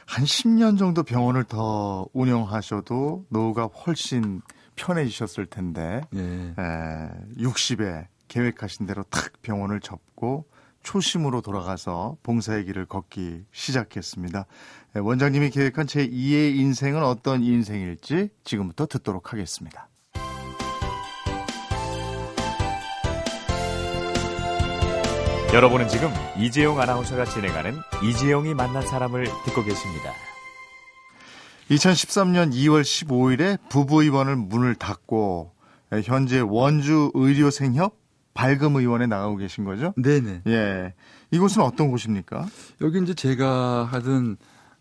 한 0.05 0.23
10년 0.25 0.77
정도 0.77 1.03
병원을 1.03 1.45
더 1.45 2.05
운영하셔도 2.13 3.25
노후가 3.29 3.65
훨씬 3.65 4.41
편해지셨을 4.77 5.47
텐데 5.47 6.01
예. 6.15 6.19
에, 6.21 7.43
60에 7.43 8.07
계획하신 8.29 8.85
대로 8.85 9.03
탁 9.03 9.33
병원을 9.41 9.81
접고 9.81 10.45
초심으로 10.83 11.41
돌아가서 11.41 12.15
봉사의 12.23 12.63
길을 12.65 12.85
걷기 12.85 13.43
시작했습니다. 13.51 14.45
원장님이 14.95 15.49
계획한 15.49 15.85
제2의 15.85 16.55
인생은 16.55 17.03
어떤 17.03 17.43
인생일지 17.43 18.29
지금부터 18.45 18.85
듣도록 18.85 19.33
하겠습니다. 19.33 19.89
여러분은 25.53 25.87
지금 25.87 26.09
이재용 26.37 26.79
아나운서가 26.79 27.25
진행하는 27.25 27.73
이재용이 28.03 28.53
만난 28.53 28.85
사람을 28.85 29.25
듣고 29.45 29.63
계십니다. 29.63 30.13
2013년 31.69 32.53
2월 32.53 32.81
15일에 32.81 33.57
부부 33.69 34.03
의원을 34.03 34.35
문을 34.35 34.75
닫고 34.75 35.51
현재 36.03 36.39
원주 36.39 37.11
의료생협 37.13 37.95
발금의원에 38.33 39.07
나가고 39.07 39.37
계신 39.37 39.63
거죠? 39.63 39.93
네네. 39.97 40.43
예. 40.47 40.93
이곳은 41.31 41.63
어떤 41.63 41.89
곳입니까? 41.89 42.45
여기 42.81 43.01
이제 43.01 43.13
제가 43.13 43.85
하던 43.85 44.37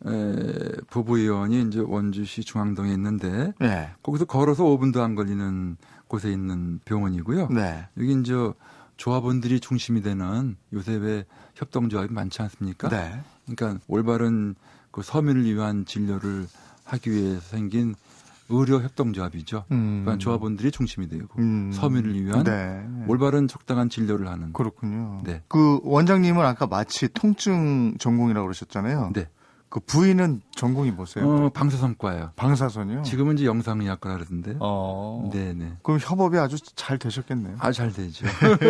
에, 0.06 0.72
부부 0.90 1.18
의원이 1.18 1.62
이제 1.62 1.80
원주시 1.80 2.42
중앙동에 2.42 2.92
있는데 2.92 3.54
네. 3.58 3.90
거기서 4.02 4.26
걸어서 4.26 4.64
5분도 4.64 4.98
안 5.00 5.14
걸리는 5.14 5.78
곳에 6.06 6.30
있는 6.30 6.80
병원이고요. 6.84 7.48
네. 7.48 7.88
여기 7.98 8.12
이제 8.20 8.34
조합원들이 8.98 9.60
중심이 9.60 10.02
되는 10.02 10.56
요새 10.72 10.94
왜 10.94 11.24
협동조합이 11.54 12.12
많지 12.12 12.42
않습니까? 12.42 12.90
네. 12.90 13.20
그러니까 13.46 13.80
올바른 13.88 14.54
그 14.90 15.02
서민을 15.02 15.44
위한 15.44 15.84
진료를 15.86 16.46
하기 16.86 17.10
위해서 17.10 17.40
생긴 17.40 17.94
의료 18.48 18.80
협동조합이죠. 18.80 19.64
음. 19.72 20.02
그러니까 20.04 20.22
조합원들이 20.22 20.70
중심이 20.70 21.08
되고 21.08 21.26
음. 21.38 21.70
서민을 21.72 22.24
위한 22.24 22.44
네. 22.44 22.86
올바른 23.08 23.48
적당한 23.48 23.88
진료를 23.88 24.28
하는. 24.28 24.52
그렇군요. 24.52 25.20
네. 25.24 25.42
그 25.48 25.80
원장님은 25.82 26.44
아까 26.44 26.66
마치 26.66 27.08
통증 27.08 27.96
전공이라고 27.98 28.46
그러셨잖아요. 28.46 29.10
네. 29.14 29.28
그 29.68 29.80
부인은 29.80 30.42
전공이 30.54 30.92
뭐세요? 30.92 31.28
어, 31.28 31.48
방사선과예요. 31.50 32.32
방사선이요? 32.36 33.02
지금은 33.02 33.34
이제 33.34 33.46
영상의학과 33.46 34.14
그러던데. 34.14 34.56
어. 34.60 35.28
네네. 35.32 35.78
그럼 35.82 35.98
협업이 36.00 36.38
아주 36.38 36.56
잘 36.76 36.98
되셨겠네요. 36.98 37.56
아, 37.58 37.72
잘 37.72 37.92
되죠. 37.92 38.26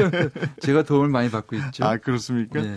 제가 0.63 0.85
도움을 0.85 1.09
많이 1.09 1.31
받고 1.31 1.57
있죠. 1.57 1.85
아, 1.85 1.99
그렇습니까? 1.99 2.63
네. 2.63 2.77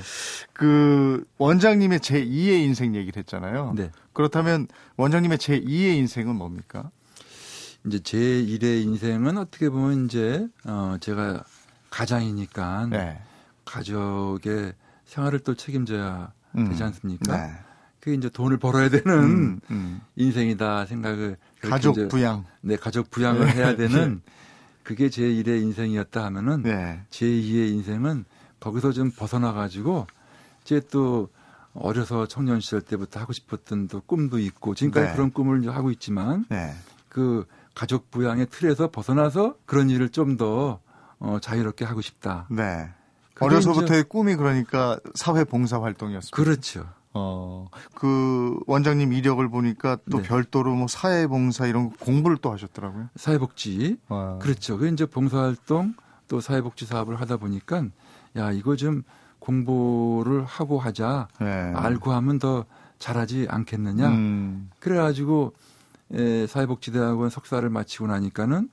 그 0.53 1.25
원장님의 1.37 1.99
제2의 1.99 2.61
인생 2.63 2.93
얘기를 2.95 3.17
했잖아요. 3.17 3.73
네. 3.75 3.89
그렇다면 4.13 4.67
원장님의 4.97 5.37
제2의 5.37 5.95
인생은 5.97 6.35
뭡니까? 6.35 6.91
이제 7.87 7.99
제1의 7.99 8.83
인생은 8.83 9.37
어떻게 9.37 9.69
보면 9.69 10.05
이제 10.05 10.45
어 10.65 10.97
제가 10.99 11.43
가장이니까 11.89 12.87
네. 12.91 13.21
가족의 13.63 14.73
생활을 15.05 15.39
또 15.39 15.55
책임져야 15.55 16.33
음. 16.57 16.69
되지 16.69 16.83
않습니까? 16.83 17.37
네. 17.47 17.53
그게 17.99 18.15
이제 18.15 18.29
돈을 18.29 18.57
벌어야 18.57 18.89
되는 18.89 19.13
음, 19.13 19.59
음. 19.71 20.01
인생이다 20.15 20.85
생각을 20.85 21.37
가족 21.61 22.07
부양 22.07 22.45
네 22.61 22.75
가족 22.75 23.09
부양을 23.11 23.45
네. 23.47 23.51
해야 23.53 23.75
되는 23.75 24.21
그게 24.83 25.09
제 25.09 25.23
1의 25.23 25.61
인생이었다 25.61 26.23
하면은 26.25 26.63
네. 26.63 27.01
제 27.09 27.25
2의 27.25 27.69
인생은 27.69 28.25
거기서 28.59 28.91
좀 28.91 29.11
벗어나 29.11 29.53
가지고 29.53 30.07
이제 30.63 30.81
또 30.91 31.29
어려서 31.73 32.25
청년 32.25 32.59
시절 32.59 32.81
때부터 32.81 33.19
하고 33.19 33.33
싶었던 33.33 33.87
또 33.87 34.01
꿈도 34.01 34.39
있고 34.39 34.75
지금까지 34.75 35.07
네. 35.07 35.13
그런 35.13 35.31
꿈을 35.31 35.61
이제 35.61 35.69
하고 35.69 35.91
있지만 35.91 36.45
네. 36.49 36.73
그 37.09 37.45
가족 37.75 38.09
부양의 38.11 38.47
틀에서 38.49 38.89
벗어나서 38.89 39.55
그런 39.65 39.89
일을 39.89 40.09
좀 40.09 40.37
더 40.37 40.79
어, 41.19 41.37
자유롭게 41.41 41.85
하고 41.85 42.01
싶다. 42.01 42.47
네. 42.49 42.89
어려서부터의 43.39 44.03
꿈이 44.03 44.35
그러니까 44.35 44.99
사회 45.15 45.43
봉사 45.43 45.81
활동이었습니다. 45.81 46.35
그렇죠. 46.35 46.85
어, 47.13 47.67
그 47.95 48.59
원장님 48.67 49.13
이력을 49.13 49.47
보니까 49.49 49.97
또 50.11 50.21
네. 50.21 50.27
별도로 50.27 50.75
뭐 50.75 50.87
사회봉사 50.87 51.67
이런 51.67 51.89
공부를 51.91 52.37
또 52.37 52.51
하셨더라고요. 52.51 53.09
사회복지. 53.15 53.97
와. 54.09 54.37
그렇죠. 54.37 54.77
그 54.77 54.87
이제 54.87 55.05
봉사활동 55.05 55.95
또 56.27 56.39
사회복지 56.39 56.85
사업을 56.85 57.19
하다 57.19 57.37
보니까 57.37 57.85
야, 58.35 58.51
이거 58.51 58.75
좀 58.75 59.03
공부를 59.39 60.45
하고 60.45 60.79
하자. 60.79 61.27
네. 61.39 61.47
알고 61.47 62.11
하면 62.11 62.37
더 62.39 62.65
잘하지 62.99 63.47
않겠느냐. 63.49 64.07
음. 64.09 64.69
그래가지고 64.79 65.53
에, 66.13 66.47
사회복지대학원 66.47 67.29
석사를 67.29 67.67
마치고 67.69 68.07
나니까는 68.07 68.69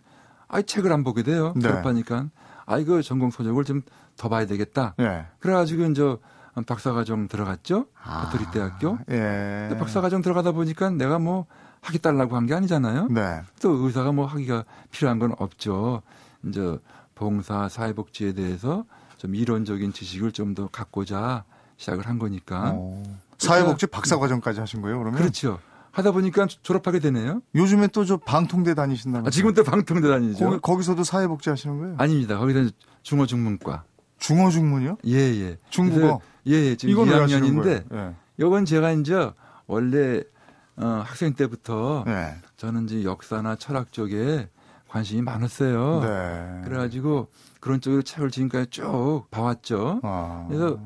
아이 0.49 0.63
책을 0.65 0.93
안 0.93 1.05
보게 1.05 1.23
돼요. 1.23 1.53
네. 1.57 1.63
졸업하니까. 1.63 2.29
아, 2.67 2.79
이거 2.79 3.01
전공 3.01 3.31
소적을 3.31 3.65
좀 3.65 3.83
더 4.17 4.29
봐야 4.29 4.47
되겠다. 4.47 4.95
네. 4.99 5.27
그래가지고 5.39 5.85
이제 5.85 6.17
박사과정 6.65 7.29
들어갔죠. 7.29 7.87
아, 8.03 8.25
가톨릭 8.25 8.51
대학교. 8.51 8.99
예. 9.11 9.77
박사과정 9.79 10.23
들어가다 10.23 10.53
보니까 10.53 10.91
내가 10.91 11.19
뭐 11.19 11.47
하기 11.83 11.99
달라고 11.99 12.37
한 12.37 12.47
게 12.47 12.55
아니잖아요. 12.55 13.09
네. 13.11 13.41
또 13.61 13.73
의사가 13.87 14.13
뭐 14.13 14.27
하기가 14.27 14.65
필요한 14.91 15.19
건 15.19 15.35
없죠. 15.39 16.03
이제 16.45 16.79
봉사 17.15 17.69
사회복지에 17.69 18.33
대해서 18.33 18.85
좀 19.19 19.35
이론적인 19.35 19.93
지식을 19.93 20.33
좀 20.33 20.55
더 20.55 20.69
갖고자 20.69 21.45
시작을 21.77 22.07
한 22.07 22.19
거니까. 22.19 22.73
어. 22.75 23.03
사회복지 23.39 23.87
박사과정까지 23.89 24.61
하신 24.61 24.81
거예요, 24.81 24.99
그러면? 24.99 25.21
그렇죠. 25.21 25.59
하다 25.93 26.13
보니까 26.13 26.47
졸업하게 26.63 26.99
되네요. 27.01 27.41
요즘에 27.55 27.89
또 27.89 28.05
저 28.05 28.17
방통대 28.17 28.75
다니신다면? 28.75 29.27
아, 29.27 29.31
지금 29.31 29.53
또 29.55 29.63
방통대 29.65 30.09
다니죠. 30.09 30.61
거기, 30.61 30.83
서도 30.83 31.05
사회복지 31.05 31.51
하시는 31.51 31.79
거예요? 31.79 31.95
아닙니다. 31.99 32.39
거기서 32.39 32.71
중어중문과. 33.03 33.85
중어 34.19 34.51
중문이요? 34.51 34.99
예, 35.07 35.17
예. 35.17 35.59
중국어? 35.71 36.21
예, 36.47 36.53
예. 36.53 36.77
지금 36.77 37.05
2학년인데 37.05 37.93
예. 37.95 38.15
이건 38.39 38.65
제가 38.65 38.93
이제 38.93 39.31
원래 39.67 40.23
어, 40.77 41.03
학생 41.05 41.35
때부터 41.35 42.05
네. 42.07 42.35
저는 42.57 42.85
이제 42.85 43.05
역사나 43.05 43.57
철학 43.57 43.93
쪽에 43.93 44.49
관심이 44.89 45.23
많았어요. 45.23 46.01
네. 46.01 46.63
그래가지고 46.65 47.29
그런 47.61 47.81
쪽으로 47.81 48.03
책을 48.03 48.31
지금까지 48.31 48.71
쭉 48.71 49.25
봐왔죠. 49.31 50.01
아. 50.03 50.47
그래서 50.49 50.79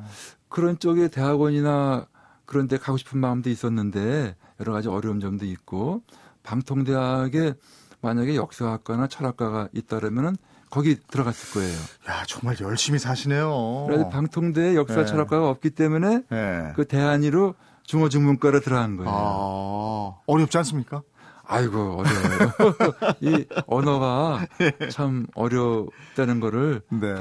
그런 0.49 0.79
쪽에 0.79 1.09
대학원이나 1.09 2.07
그런 2.47 2.67
데 2.67 2.79
가고 2.79 2.97
싶은 2.97 3.21
마음도 3.21 3.51
있었는데 3.51 4.35
여러 4.61 4.73
가지 4.73 4.89
어려운 4.89 5.21
점도 5.21 5.45
있고 5.47 6.03
방통대학에 6.43 7.55
만약에 8.01 8.35
역사학과나 8.37 9.09
철학과가 9.09 9.69
있다면은 9.73 10.37
거기 10.71 10.97
들어갔을 11.11 11.53
거예요. 11.53 11.77
야 12.09 12.25
정말 12.27 12.57
열심히 12.61 12.99
사시네요. 12.99 13.85
그래서 13.87 14.09
방통대 14.09 14.77
역사 14.77 15.01
네. 15.01 15.05
철학과가 15.05 15.49
없기 15.49 15.71
때문에 15.71 16.23
네. 16.31 16.73
그 16.77 16.87
대안이로 16.87 17.55
중어중문과로 17.85 18.61
들어간 18.61 18.97
거예요. 18.97 19.11
아, 19.13 20.21
어렵지 20.27 20.57
않습니까? 20.59 21.03
아이고 21.45 21.99
어려워요. 21.99 22.53
이 23.21 23.45
언어가 23.67 24.47
참 24.91 25.27
어렵다는 25.35 26.39
거를 26.39 26.83
네. 26.91 27.15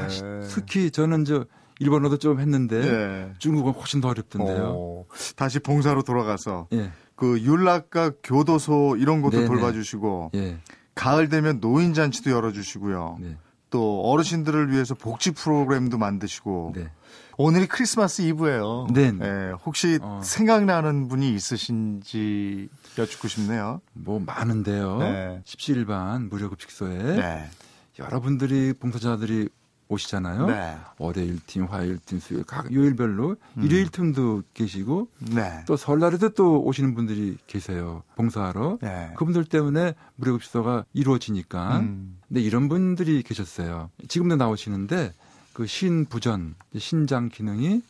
특히 0.47 0.91
저는 0.91 1.25
저 1.25 1.45
일본어도 1.79 2.17
좀 2.17 2.39
했는데 2.39 2.79
네. 2.81 3.33
중국은 3.39 3.71
훨씬 3.71 4.01
더 4.01 4.09
어렵던데요. 4.09 4.63
오, 4.65 5.07
다시 5.35 5.59
봉사로 5.59 6.03
돌아가서 6.03 6.67
예. 6.73 6.91
그 7.15 7.39
율락과 7.41 8.11
교도소 8.23 8.97
이런 8.97 9.21
것도. 9.21 9.45
돌봐주시고 9.45 10.31
예. 10.35 10.59
가을 10.99 11.29
되면 11.29 11.61
노인 11.61 11.93
잔치도 11.93 12.29
열어주시고요. 12.29 13.19
네. 13.21 13.37
또 13.69 14.01
어르신들을 14.01 14.69
위해서 14.69 14.95
복지 14.95 15.31
프로그램도 15.31 15.97
만드시고 15.97 16.73
네. 16.75 16.91
오늘이 17.37 17.67
크리스마스 17.67 18.21
이브예요. 18.23 18.87
네. 18.93 19.13
네. 19.13 19.51
혹시 19.65 19.97
어. 20.01 20.19
생각나는 20.21 21.07
분이 21.07 21.33
있으신지 21.33 22.67
여쭙고 22.97 23.29
싶네요. 23.29 23.79
뭐 23.93 24.19
많은데요. 24.19 24.97
네. 24.97 25.41
17반 25.45 26.29
무료급식소에 26.29 26.97
네. 27.15 27.49
여러분들이 27.97 28.73
봉사자들이 28.73 29.47
오시잖아요. 29.89 30.45
네. 30.45 30.77
월요일 30.97 31.39
팀, 31.45 31.65
화요일 31.65 31.97
팀, 32.05 32.19
수요일 32.19 32.43
각 32.45 32.71
요일별로 32.71 33.35
음. 33.57 33.63
일요일 33.63 33.89
팀도 33.89 34.43
계시고 34.53 35.09
네. 35.19 35.63
또 35.67 35.75
설날에도 35.75 36.29
또 36.29 36.63
오시는 36.63 36.93
분들이 36.93 37.37
계세요. 37.47 38.03
봉사하러. 38.15 38.77
네. 38.81 39.11
그분들 39.17 39.45
때문에 39.45 39.95
무료급식소가 40.15 40.85
이루어지니까. 40.93 41.79
음. 41.79 42.19
근데 42.27 42.41
이런 42.41 42.69
분들이 42.69 43.23
계셨어요. 43.23 43.89
지금도 44.07 44.35
나오시는데 44.35 45.13
그 45.53 45.65
신부전, 45.65 46.55
신장 46.77 47.27
기능이 47.27 47.81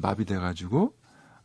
마비돼 0.00 0.36
가지고 0.36 0.94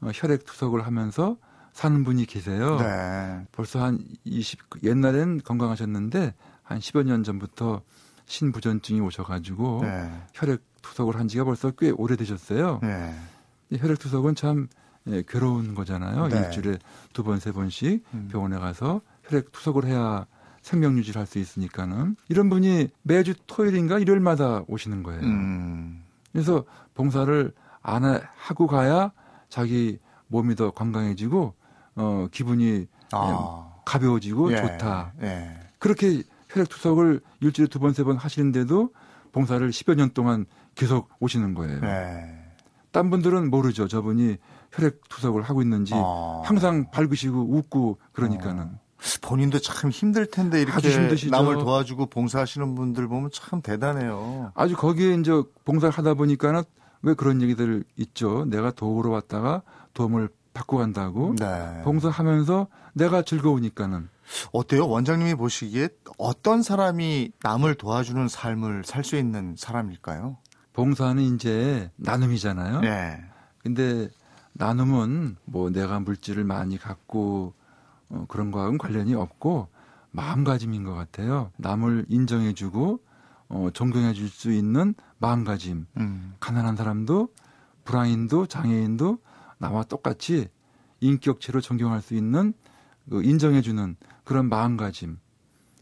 어, 0.02 0.12
혈액 0.14 0.46
투석을 0.46 0.86
하면서 0.86 1.38
사는 1.74 2.04
분이 2.04 2.28
계세요. 2.28 2.78
네. 2.78 3.46
벌써 3.52 3.84
한 3.84 4.00
20, 4.26 4.60
옛날엔 4.84 5.42
건강하셨는데 5.44 6.36
한 6.62 6.80
10여 6.80 7.04
년 7.04 7.24
전부터 7.24 7.82
신부전증이 8.26 9.02
오셔가지고 9.02 9.80
네. 9.84 10.12
혈액 10.34 10.62
투석을 10.82 11.18
한 11.18 11.28
지가 11.28 11.44
벌써 11.44 11.72
꽤 11.72 11.92
오래되셨어요. 11.92 12.80
네. 12.82 13.16
혈액 13.78 14.00
투석은 14.00 14.36
참 14.36 14.68
예, 15.08 15.24
괴로운 15.28 15.76
거잖아요. 15.76 16.28
네. 16.30 16.38
일주일에 16.40 16.78
두 17.12 17.24
번, 17.24 17.40
세 17.40 17.52
번씩 17.52 18.04
음. 18.14 18.30
병원에 18.32 18.58
가서 18.58 19.02
혈액 19.26 19.52
투석을 19.52 19.86
해야 19.86 20.26
생명 20.62 20.98
유지를 20.98 21.20
할 21.20 21.28
수 21.28 21.40
있으니까는 21.40 22.16
이런 22.30 22.50
분이 22.50 22.88
매주 23.02 23.34
토요일인가 23.48 24.00
일요일마다 24.00 24.64
오시는 24.68 25.04
거예요. 25.04 25.22
음. 25.22 26.04
그래서 26.32 26.64
봉사를 26.94 27.52
안 27.82 28.04
하고 28.38 28.68
가야 28.68 29.12
자기 29.50 30.00
몸이 30.28 30.56
더 30.56 30.72
건강해지고 30.72 31.54
어 31.96 32.28
기분이 32.32 32.88
아. 33.12 33.74
가벼워지고 33.86 34.54
예. 34.54 34.56
좋다. 34.58 35.14
예. 35.22 35.60
그렇게 35.80 36.24
혈액 36.54 36.70
투석을 36.70 37.22
일주일에 37.42 37.68
두 37.68 37.80
번, 37.80 37.94
세 37.94 38.04
번 38.04 38.18
하시는데도 38.18 38.90
봉사를 39.32 39.68
10여 39.70 39.96
년 39.96 40.12
동안 40.14 40.46
계속 40.76 41.10
오시는 41.20 41.54
거예요. 41.56 41.80
네. 41.82 42.40
딴 42.92 43.10
분들은 43.10 43.50
모르죠. 43.50 43.88
저분이 43.88 44.38
혈액 44.72 45.02
투석을 45.10 45.42
하고 45.42 45.62
있는지 45.62 45.94
어. 45.96 46.44
항상 46.46 46.90
밝으시고 46.92 47.56
웃고 47.58 47.98
그러니까는. 48.12 48.64
어. 48.64 48.80
본인도 49.22 49.60
참 49.60 49.90
힘들 49.90 50.26
텐데 50.28 50.62
이렇게 50.62 50.88
남을 51.30 51.56
도와주고 51.56 52.06
봉사하시는 52.06 52.74
분들 52.76 53.08
보면 53.10 53.32
참 53.34 53.62
대단해요. 53.62 54.54
아주 54.56 54.78
거기에 54.78 55.16
이제 55.16 55.32
봉사를 55.66 55.94
하다 55.94 56.14
보니까는 56.14 56.64
왜 57.02 57.14
그런 57.14 57.42
얘기들 57.42 57.84
있죠. 57.98 58.46
내가 58.46 58.72
도우러 58.72 59.10
왔다가 59.10 59.62
도움을 59.94 60.30
바꿔간다고 60.54 61.36
네. 61.38 61.82
봉사하면서 61.84 62.68
내가 62.94 63.24
즐거우니까는 63.24 64.08
어때요? 64.52 64.88
원장님이 64.88 65.36
보시기에 65.36 65.90
어떤 66.18 66.62
사람이 66.62 67.32
남을 67.42 67.76
도와주는 67.76 68.28
삶을 68.28 68.84
살 68.86 69.04
수 69.04 69.16
있는 69.18 69.56
사람일까요? 69.58 70.38
봉사는 70.74 71.22
이제 71.22 71.92
나눔이잖아요. 71.98 72.82
네. 72.82 73.24
근데 73.60 74.10
나눔은 74.54 75.38
뭐 75.46 75.70
내가 75.70 76.00
물질을 76.00 76.44
많이 76.44 76.78
갖고 76.78 77.54
어, 78.10 78.26
그런 78.28 78.52
거하고는 78.52 78.78
관련이 78.78 79.14
없고 79.14 79.68
마음가짐인 80.12 80.84
것 80.84 80.94
같아요. 80.94 81.52
남을 81.58 82.06
인정해주고 82.10 83.00
어, 83.50 83.70
존경해줄 83.74 84.30
수 84.30 84.52
있는 84.52 84.96
마음가짐. 85.18 85.86
음. 85.98 86.34
가난한 86.40 86.76
사람도 86.76 87.30
불황인도 87.84 88.46
장애인도 88.48 89.20
나와 89.58 89.84
똑같이 89.84 90.48
인격체로 91.02 91.62
존경할 91.62 92.02
수 92.02 92.14
있는 92.16 92.54
그 92.54 92.63
인정해주는 93.12 93.96
그런 94.24 94.50
마음가짐. 94.50 95.18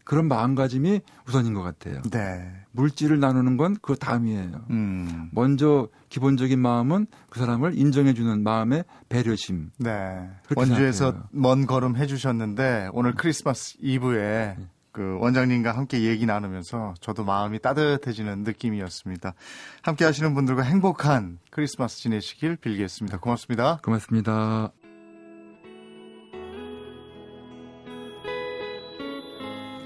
그런 0.04 0.26
마음가짐이 0.26 1.00
우선인 1.28 1.54
것 1.54 1.62
같아요. 1.62 2.02
네. 2.10 2.52
물질을 2.72 3.20
나누는 3.20 3.56
건 3.56 3.76
그 3.80 3.94
다음이에요. 3.94 4.64
음. 4.70 5.28
먼저 5.32 5.88
기본적인 6.08 6.58
마음은 6.58 7.06
그 7.30 7.38
사람을 7.38 7.78
인정해주는 7.78 8.42
마음의 8.42 8.84
배려심. 9.08 9.70
네. 9.78 10.28
원주에서 10.56 11.04
생각해요. 11.04 11.28
먼 11.30 11.66
걸음 11.66 11.96
해주셨는데 11.96 12.88
오늘 12.92 13.14
크리스마스 13.14 13.76
이브에 13.80 14.56
네. 14.58 14.66
그 14.90 15.18
원장님과 15.20 15.72
함께 15.72 16.02
얘기 16.02 16.26
나누면서 16.26 16.94
저도 17.00 17.24
마음이 17.24 17.60
따뜻해지는 17.60 18.42
느낌이었습니다. 18.42 19.34
함께 19.82 20.04
하시는 20.04 20.34
분들과 20.34 20.62
행복한 20.62 21.38
크리스마스 21.50 21.98
지내시길 21.98 22.56
빌겠습니다. 22.56 23.18
고맙습니다. 23.18 23.78
고맙습니다. 23.82 24.72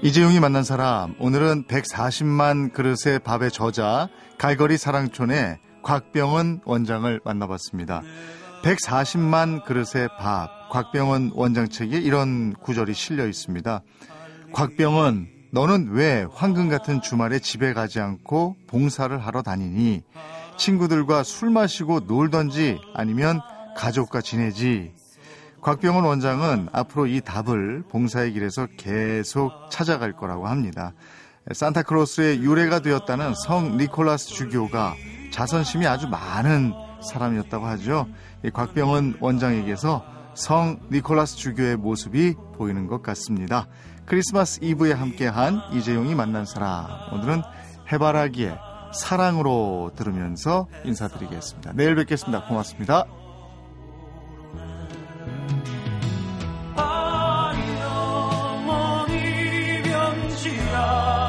이재용이 0.07 0.39
만난 0.39 0.63
사람 0.63 1.15
오늘은 1.19 1.65
140만 1.65 2.71
그릇의 2.71 3.19
밥의 3.25 3.51
저자 3.51 4.07
갈거리 4.37 4.77
사랑촌의 4.77 5.59
곽병원 5.83 6.61
원장을 6.63 7.19
만나봤습니다. 7.25 8.03
140만 8.63 9.65
그릇의 9.65 10.07
밥 10.17 10.69
곽병원 10.69 11.31
원장 11.35 11.67
책에 11.67 11.97
이런 11.97 12.53
구절이 12.53 12.93
실려 12.93 13.27
있습니다. 13.27 13.81
곽병원 14.53 15.27
너는 15.51 15.89
왜 15.91 16.25
황금 16.31 16.69
같은 16.69 17.01
주말에 17.01 17.39
집에 17.39 17.73
가지 17.73 17.99
않고 17.99 18.55
봉사를 18.67 19.17
하러 19.17 19.41
다니니 19.41 20.03
친구들과 20.55 21.23
술 21.23 21.49
마시고 21.49 21.99
놀던지 22.07 22.79
아니면 22.93 23.41
가족과 23.75 24.21
지내지 24.21 24.93
곽병원 25.67 26.05
원장은 26.05 26.69
앞으로 26.71 27.07
이 27.07 27.19
답을 27.19 27.83
봉사의 27.89 28.31
길에서 28.31 28.67
계속 28.77 29.51
찾아갈 29.69 30.13
거라고 30.13 30.47
합니다. 30.47 30.93
산타크로스의 31.51 32.39
유래가 32.39 32.79
되었다는 32.79 33.33
성 33.33 33.75
니콜라스 33.75 34.29
주교가 34.29 34.95
자선심이 35.29 35.85
아주 35.85 36.07
많은 36.07 36.71
사람이었다고 37.11 37.65
하죠. 37.65 38.07
이 38.45 38.49
곽병원 38.49 39.17
원장에게서 39.19 40.05
성 40.35 40.79
니콜라스 40.89 41.35
주교의 41.35 41.75
모습이 41.75 42.35
보이는 42.55 42.87
것 42.87 43.03
같습니다. 43.03 43.67
크리스마스 44.05 44.59
이브에 44.61 44.93
함께한 44.93 45.59
이재용이 45.73 46.15
만난 46.15 46.45
사람. 46.45 46.85
오늘은 47.11 47.41
해바라기의 47.91 48.57
사랑으로 48.93 49.91
들으면서 49.97 50.67
인사드리겠습니다. 50.85 51.73
내일 51.75 51.95
뵙겠습니다. 51.95 52.45
고맙습니다. 52.45 53.05
God. 60.87 61.26